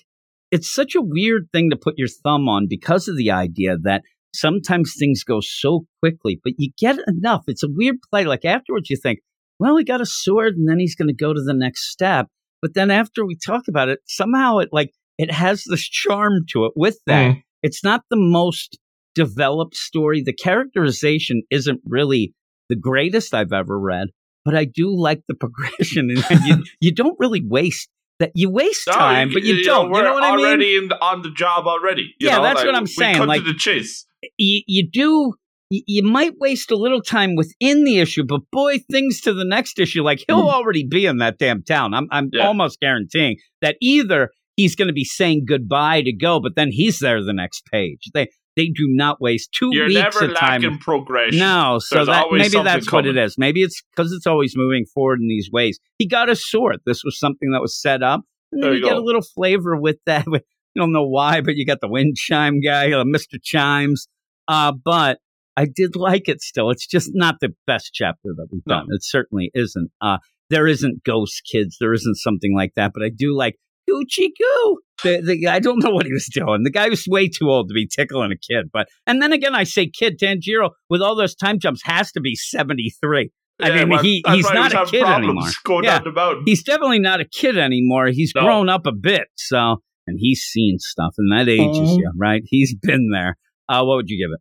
It's 0.49 0.73
such 0.73 0.95
a 0.95 1.01
weird 1.01 1.49
thing 1.51 1.69
to 1.69 1.75
put 1.75 1.95
your 1.97 2.07
thumb 2.07 2.47
on 2.49 2.67
because 2.69 3.07
of 3.07 3.17
the 3.17 3.29
idea 3.31 3.77
that 3.83 4.01
sometimes 4.37 4.95
things 4.97 5.23
go 5.23 5.39
so 5.41 5.85
quickly, 6.01 6.39
but 6.43 6.53
you 6.57 6.71
get 6.77 6.97
enough. 7.07 7.43
It's 7.47 7.63
a 7.63 7.67
weird 7.69 7.97
play. 8.09 8.25
Like 8.25 8.45
afterwards, 8.45 8.89
you 8.89 8.97
think, 8.97 9.19
well, 9.59 9.77
he 9.77 9.83
got 9.83 10.01
a 10.01 10.05
sword, 10.05 10.55
and 10.55 10.69
then 10.69 10.79
he's 10.79 10.95
going 10.95 11.07
to 11.07 11.13
go 11.13 11.33
to 11.33 11.41
the 11.41 11.53
next 11.53 11.89
step. 11.91 12.27
But 12.61 12.73
then 12.73 12.91
after 12.91 13.25
we 13.25 13.35
talk 13.35 13.63
about 13.67 13.89
it, 13.89 13.99
somehow 14.07 14.57
it 14.59 14.69
like 14.71 14.91
it 15.17 15.31
has 15.31 15.63
this 15.63 15.83
charm 15.87 16.45
to 16.51 16.65
it. 16.65 16.73
With 16.75 16.99
that, 17.07 17.31
Mm. 17.35 17.43
it's 17.63 17.83
not 17.83 18.03
the 18.09 18.17
most 18.17 18.77
developed 19.15 19.75
story. 19.75 20.21
The 20.21 20.33
characterization 20.33 21.41
isn't 21.49 21.81
really 21.85 22.33
the 22.69 22.75
greatest 22.75 23.33
I've 23.33 23.53
ever 23.53 23.79
read, 23.79 24.09
but 24.45 24.55
I 24.55 24.65
do 24.65 24.89
like 24.95 25.21
the 25.27 25.35
progression. 25.39 26.09
And 26.29 26.45
you, 26.45 26.63
you 26.81 26.93
don't 26.93 27.17
really 27.19 27.43
waste 27.45 27.89
that. 28.19 28.31
You 28.35 28.49
waste 28.49 28.87
No, 28.87 28.93
time, 28.93 29.29
but 29.33 29.43
you, 29.43 29.55
know, 29.57 29.61
don't. 29.63 29.91
we're 29.91 29.99
you 29.99 30.03
know 30.05 30.13
what 30.13 30.23
I 30.23 30.35
mean? 30.35 30.45
already 30.45 30.77
in 30.77 30.87
the, 30.89 31.03
on 31.03 31.21
the 31.21 31.31
job 31.31 31.67
already. 31.67 32.13
you 32.19 32.27
Yeah, 32.27 32.37
know, 32.37 32.43
that's 32.43 32.57
like, 32.57 32.65
what 32.65 32.75
I'm 32.75 32.87
saying, 32.87 33.25
like- 33.25 33.41
to 33.43 33.51
the 33.53 33.57
chase. 33.57 34.05
You, 34.37 34.61
you 34.67 34.89
do. 34.91 35.33
You, 35.69 35.81
you 35.85 36.03
might 36.03 36.37
waste 36.39 36.71
a 36.71 36.77
little 36.77 37.01
time 37.01 37.35
within 37.35 37.83
the 37.83 37.99
issue, 37.99 38.23
but 38.25 38.39
boy, 38.53 38.77
things 38.89 39.19
to 39.21 39.33
the 39.33 39.43
next 39.45 39.79
issue, 39.79 40.01
like 40.01 40.23
he'll 40.25 40.47
Mhm. 40.47 40.53
already 40.53 40.87
be 40.89 41.05
in 41.05 41.17
that 41.17 41.37
damn 41.37 41.61
town. 41.61 41.93
I'm, 41.93 42.07
I'm 42.09 42.29
Yeah. 42.31 42.47
almost 42.47 42.79
guaranteeing 42.79 43.35
that 43.61 43.75
either 43.81 44.29
he's 44.55 44.75
going 44.77 44.87
to 44.87 44.93
be 44.93 45.03
saying 45.03 45.43
goodbye 45.47 46.01
to 46.03 46.13
go, 46.15 46.39
but 46.39 46.55
then 46.55 46.69
he's 46.71 46.99
there 46.99 47.21
the 47.21 47.33
next 47.33 47.63
page. 47.71 47.99
They 48.13 48.27
they 48.57 48.65
do 48.67 48.87
not 48.89 49.21
waste 49.21 49.51
2 49.57 49.69
You're 49.71 49.85
weeks 49.85 49.95
never 50.01 50.25
of 50.25 50.35
time. 50.35 50.61
lacking 50.63 50.79
progression. 50.79 51.39
No, 51.39 51.79
so 51.79 51.95
There's 51.95 52.07
that 52.07 52.25
maybe 52.31 52.61
that's 52.61 52.91
what 52.91 53.05
it 53.05 53.15
is. 53.15 53.37
Maybe 53.37 53.61
it's 53.63 53.81
because 53.95 54.11
it's 54.11 54.27
always 54.27 54.57
moving 54.57 54.85
forward 54.93 55.19
in 55.21 55.27
these 55.29 55.49
ways. 55.51 55.79
He 55.97 56.05
got 56.07 56.27
a 56.29 56.35
sword. 56.35 56.79
This 56.85 57.03
was 57.05 57.17
something 57.17 57.51
that 57.51 57.61
was 57.61 57.79
set 57.79 58.03
up, 58.03 58.21
and 58.51 58.61
There 58.61 58.73
you, 58.73 58.79
you 58.79 58.83
get 58.85 58.97
a 58.97 59.01
little 59.01 59.21
flavor 59.21 59.77
with 59.79 59.97
that. 60.05 60.25
You 60.75 60.81
don't 60.81 60.91
know 60.93 61.07
why, 61.07 61.41
but 61.41 61.55
you 61.55 61.65
got 61.65 61.81
the 61.81 61.87
wind 61.87 62.17
chime 62.17 62.59
guy, 62.61 62.91
Mister 63.03 63.37
Chimes. 63.43 64.07
Uh, 64.47 64.71
but 64.85 65.17
I 65.55 65.65
did 65.65 65.95
like 65.95 66.29
it. 66.29 66.39
Still, 66.41 66.69
it's 66.69 66.85
just 66.85 67.09
not 67.15 67.37
the 67.41 67.49
best 67.65 67.89
chapter 67.95 68.29
that 68.35 68.47
we've 68.51 68.61
No. 68.67 68.75
done. 68.81 68.85
It 68.91 69.03
certainly 69.03 69.49
isn't. 69.55 69.89
Uh, 70.01 70.17
there 70.51 70.67
isn't 70.67 71.03
ghost 71.03 71.41
kids. 71.51 71.77
There 71.79 71.93
isn't 71.93 72.17
something 72.17 72.55
like 72.55 72.73
that. 72.75 72.91
But 72.93 73.01
I 73.01 73.09
do 73.09 73.35
like 73.35 73.55
Gucci 73.89 74.27
Goo. 74.37 74.79
The, 75.03 75.21
the, 75.21 75.47
I 75.47 75.59
don't 75.59 75.83
know 75.83 75.91
what 75.91 76.05
he 76.05 76.11
was 76.13 76.25
doing. 76.31 76.63
The 76.63 76.71
guy 76.71 76.89
was 76.89 77.05
way 77.07 77.27
too 77.27 77.49
old 77.49 77.69
to 77.69 77.73
be 77.73 77.87
tickling 77.87 78.31
a 78.31 78.35
kid. 78.37 78.69
But 78.73 78.87
and 79.05 79.21
then 79.21 79.31
again, 79.31 79.53
I 79.55 79.63
say 79.63 79.87
kid 79.87 80.19
Tanjiro 80.19 80.71
with 80.89 81.01
all 81.01 81.15
those 81.15 81.35
time 81.35 81.59
jumps 81.59 81.81
has 81.83 82.11
to 82.13 82.21
be 82.21 82.35
seventy 82.35 82.93
three. 83.01 83.29
I 83.61 83.69
Yeah, 83.69 83.75
mean, 83.75 83.89
well, 83.89 84.03
he, 84.03 84.21
that's 84.23 84.35
he's 84.37 84.51
not 84.51 84.73
was 84.73 84.89
a 84.89 84.91
kid 84.91 85.03
anymore. 85.03 85.49
Going 85.63 85.83
Yeah. 85.83 85.99
down 85.99 86.13
the. 86.13 86.41
He's 86.45 86.63
definitely 86.63 86.99
not 86.99 87.21
a 87.21 87.25
kid 87.25 87.57
anymore. 87.57 88.07
He's 88.07 88.31
No. 88.35 88.41
grown 88.43 88.69
up 88.69 88.85
a 88.85 88.91
bit. 88.91 89.27
So 89.35 89.77
and 90.07 90.17
he's 90.19 90.41
seen 90.41 90.77
stuff, 90.79 91.13
and 91.17 91.31
that 91.31 91.49
ages 91.51 91.95
you, 91.97 92.11
right? 92.17 92.41
He's 92.45 92.75
been 92.81 93.09
there. 93.11 93.35
Uh, 93.69 93.83
what 93.83 93.97
would 93.97 94.09
you 94.09 94.17
give 94.25 94.33
it? 94.33 94.39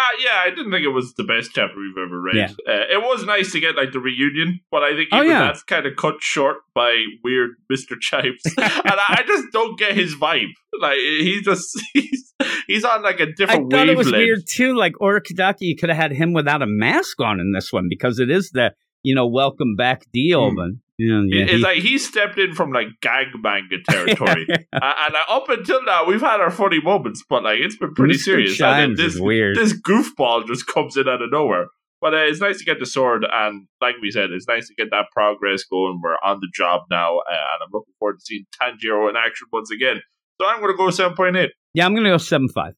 Uh, 0.00 0.06
yeah, 0.24 0.40
I 0.44 0.50
didn't 0.50 0.70
think 0.72 0.84
it 0.84 0.88
was 0.94 1.12
the 1.14 1.24
best 1.24 1.50
chapter 1.54 1.76
we've 1.78 2.02
ever 2.02 2.20
read. 2.20 2.36
Yeah. 2.36 2.72
Uh, 2.72 2.84
it 2.90 3.02
was 3.02 3.24
nice 3.26 3.52
to 3.52 3.60
get 3.60 3.76
like 3.76 3.92
the 3.92 3.98
reunion, 4.00 4.60
but 4.70 4.82
I 4.82 4.94
think 4.96 5.10
Oh, 5.12 5.18
even 5.18 5.28
yeah. 5.30 5.40
that's 5.40 5.62
kind 5.62 5.84
of 5.84 5.96
cut 5.96 6.16
short 6.20 6.58
by 6.74 7.04
weird 7.22 7.50
Mister 7.68 7.96
Chimes, 8.00 8.40
and 8.46 8.54
I, 8.58 9.16
I 9.18 9.22
just 9.26 9.52
don't 9.52 9.78
get 9.78 9.94
his 9.94 10.14
vibe. 10.14 10.52
Like 10.80 10.96
he's 10.96 11.44
just 11.44 11.78
he's 11.92 12.32
he's 12.66 12.84
on 12.84 13.02
like 13.02 13.20
a 13.20 13.26
different 13.32 13.72
I 13.72 13.76
thought 13.76 13.88
it 13.88 13.96
was 13.98 14.10
weird 14.10 14.40
too. 14.48 14.74
Like 14.76 14.94
Urokodaki, 14.94 15.56
you 15.62 15.76
could 15.76 15.90
have 15.90 15.98
had 15.98 16.12
him 16.12 16.32
without 16.32 16.62
a 16.62 16.66
mask 16.66 17.20
on 17.20 17.40
in 17.40 17.52
this 17.52 17.72
one 17.72 17.86
because 17.88 18.18
it 18.18 18.30
is 18.30 18.50
the 18.52 18.72
you 19.02 19.14
know 19.14 19.26
welcome 19.26 19.76
back 19.76 20.04
deal. 20.12 20.54
But 20.54 20.70
yeah, 21.00 21.44
it's 21.44 21.52
he- 21.52 21.58
like 21.58 21.78
he 21.78 21.98
stepped 21.98 22.38
in 22.38 22.54
from 22.54 22.72
like 22.72 22.88
gangbanga 23.00 23.82
territory, 23.88 24.46
Uh, 24.72 24.94
and 25.06 25.14
uh, 25.14 25.22
up 25.28 25.48
until 25.48 25.82
now 25.84 26.04
we've 26.04 26.20
had 26.20 26.40
our 26.40 26.50
funny 26.50 26.80
moments, 26.80 27.24
but 27.28 27.42
like 27.42 27.58
it's 27.60 27.76
been 27.76 27.94
pretty 27.94 28.14
Mr. 28.14 28.18
serious. 28.18 28.60
And 28.60 28.96
then 28.96 29.06
this 29.06 29.18
weird. 29.18 29.56
this 29.56 29.72
goofball 29.80 30.46
just 30.46 30.66
comes 30.66 30.96
in 30.96 31.08
out 31.08 31.22
of 31.22 31.30
nowhere. 31.30 31.66
But 32.00 32.14
uh, 32.14 32.18
it's 32.18 32.40
nice 32.40 32.58
to 32.58 32.64
get 32.64 32.78
the 32.78 32.86
sword, 32.86 33.26
and 33.30 33.66
like 33.80 33.96
we 34.00 34.10
said, 34.10 34.30
it's 34.30 34.48
nice 34.48 34.68
to 34.68 34.74
get 34.74 34.90
that 34.90 35.06
progress 35.12 35.64
going. 35.64 36.00
We're 36.02 36.16
on 36.24 36.38
the 36.40 36.48
job 36.54 36.82
now, 36.90 37.18
uh, 37.18 37.30
and 37.30 37.62
I'm 37.62 37.68
looking 37.72 37.92
forward 37.98 38.18
to 38.18 38.24
seeing 38.24 38.46
Tanjiro 38.60 39.10
in 39.10 39.16
action 39.16 39.48
once 39.52 39.70
again. 39.70 40.00
So 40.40 40.46
I'm 40.46 40.60
going 40.60 40.72
to 40.72 40.78
go 40.78 40.88
seven 40.90 41.14
point 41.14 41.36
eight. 41.36 41.50
Yeah, 41.74 41.84
I'm 41.84 41.92
going 41.92 42.04
to 42.04 42.10
go 42.10 42.16
seven 42.16 42.48
five. 42.48 42.74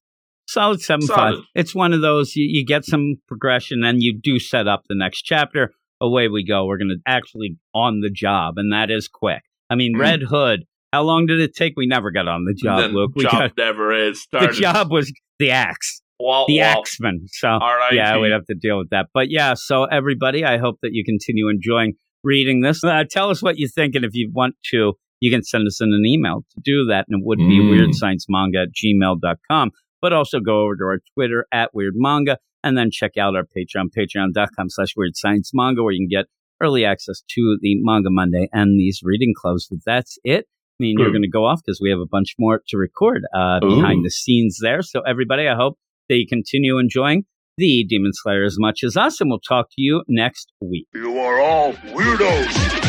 Solid 0.49 0.81
seven 0.83 1.07
five. 1.07 1.37
It's 1.55 1.75
one 1.75 1.93
of 1.93 2.01
those 2.01 2.35
you, 2.35 2.47
you 2.49 2.67
get 2.67 2.85
some 2.85 3.15
progression 3.29 3.85
and 3.85 4.03
you 4.03 4.19
do 4.21 4.39
set 4.41 4.67
up 4.67 4.83
the 4.89 4.97
next 4.97 5.23
chapter. 5.23 5.73
Away 6.03 6.29
we 6.29 6.45
go. 6.45 6.67
We're 6.67 6.77
going 6.79 6.89
to 6.91 6.99
actually 7.07 7.57
on 7.75 8.01
the 8.01 8.11
job, 8.11 8.55
and 8.59 8.73
that 8.73 8.91
is 8.91 9.09
quick. 9.09 9.43
I 9.71 9.75
mean, 9.77 9.95
Mm. 9.95 10.01
Red 10.01 10.23
Hood. 10.29 10.65
How 10.93 11.03
long 11.05 11.25
did 11.27 11.41
it 11.41 11.55
take? 11.55 11.73
We 11.77 11.87
never 11.87 12.11
got 12.11 12.29
on 12.29 12.45
the 12.45 12.53
job, 12.53 12.81
Then 12.81 12.93
Luke. 12.93 13.13
We 13.15 13.23
job 13.23 13.33
got 13.33 13.57
never 13.57 13.93
is 13.95 14.21
Started. 14.21 14.51
the 14.57 14.61
job 14.61 14.91
was 14.91 15.11
the 15.39 15.51
axe, 15.51 16.03
the 16.19 16.61
axeman. 16.61 17.25
So 17.29 17.49
R.I.P. 17.49 17.97
yeah, 17.97 18.19
we'd 18.19 18.33
have 18.33 18.45
to 18.47 18.55
deal 18.55 18.77
with 18.79 18.91
that. 18.91 19.07
But 19.15 19.31
yeah, 19.31 19.55
so 19.55 19.85
everybody, 19.85 20.45
I 20.45 20.59
hope 20.59 20.77
that 20.83 20.91
you 20.93 21.03
continue 21.05 21.49
enjoying 21.49 21.95
reading 22.23 22.61
this. 22.61 22.85
Uh, 22.85 23.05
tell 23.11 23.31
us 23.31 23.43
what 23.43 23.57
you 23.59 23.69
think, 23.69 23.95
and 23.95 24.05
if 24.05 24.11
you 24.13 24.31
want 24.35 24.57
to, 24.73 24.93
you 25.21 25.31
can 25.31 25.43
send 25.43 25.67
us 25.67 25.81
in 25.81 25.93
an 25.95 26.05
email 26.05 26.45
to 26.55 26.61
do 26.63 26.85
that, 26.91 27.07
and 27.09 27.21
it 27.21 27.25
would 27.25 27.39
be 27.39 27.61
Mm. 27.61 27.71
weirdsciencemanga 27.71 28.65
at 28.65 28.69
gmail.com. 28.75 29.71
But 30.03 30.13
also 30.13 30.41
go 30.41 30.63
over 30.63 30.77
to 30.77 30.85
our 30.85 30.99
Twitter 31.15 31.47
at 31.53 31.71
Weird 31.73 31.95
Manga, 31.97 32.37
and 32.63 32.77
then 32.77 32.91
check 32.91 33.17
out 33.17 33.35
our 33.35 33.45
Patreon, 33.45 33.89
patreon.com 33.97 34.69
slash 34.69 34.95
Weird 34.97 35.17
Science 35.17 35.53
Manga, 35.55 35.83
where 35.83 35.93
you 35.93 36.01
can 36.01 36.09
get 36.09 36.27
early 36.61 36.85
access 36.85 37.23
to 37.31 37.57
the 37.61 37.77
Manga 37.81 38.11
Monday 38.11 38.49
and 38.53 38.79
these 38.79 39.01
reading 39.03 39.33
clubs. 39.35 39.69
But 39.71 39.81
that's 39.87 40.19
it. 40.25 40.47
I 40.81 40.83
mean, 40.83 40.97
you're 40.99 41.11
going 41.11 41.23
to 41.23 41.29
go 41.29 41.47
off 41.47 41.61
because 41.65 41.81
we 41.81 41.91
have 41.91 42.01
a 42.01 42.07
bunch 42.07 42.35
more 42.39 42.61
to 42.69 42.77
record 42.77 43.23
uh, 43.35 43.61
behind 43.61 44.05
the 44.05 44.11
scenes 44.11 44.59
there. 44.61 44.83
So 44.83 45.01
everybody, 45.03 45.47
I 45.47 45.55
hope 45.55 45.79
that 46.09 46.17
you 46.17 46.27
continue 46.27 46.79
enjoying 46.79 47.25
the 47.57 47.85
Demon 47.89 48.13
Slayer 48.15 48.45
as 48.45 48.57
much 48.59 48.83
as 48.83 48.97
us, 48.97 49.21
and 49.21 49.31
we'll 49.31 49.39
talk 49.39 49.69
to 49.69 49.83
you 49.83 50.03
next 50.09 50.53
week. 50.61 50.89
You 50.95 51.19
are 51.19 51.41
all 51.41 51.75
weirdos. 51.75 52.83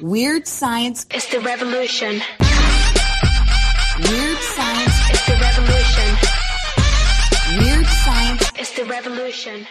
Weird 0.00 0.46
science. 0.48 1.06
is 1.14 1.26
the 1.28 1.40
revolution. 1.40 2.22
Weird 4.08 4.29
It's 5.20 5.28
the 5.28 5.36
revolution. 5.36 6.16
Weird 7.58 7.86
science. 7.86 8.52
It's 8.56 8.72
the 8.72 8.84
revolution. 8.86 9.66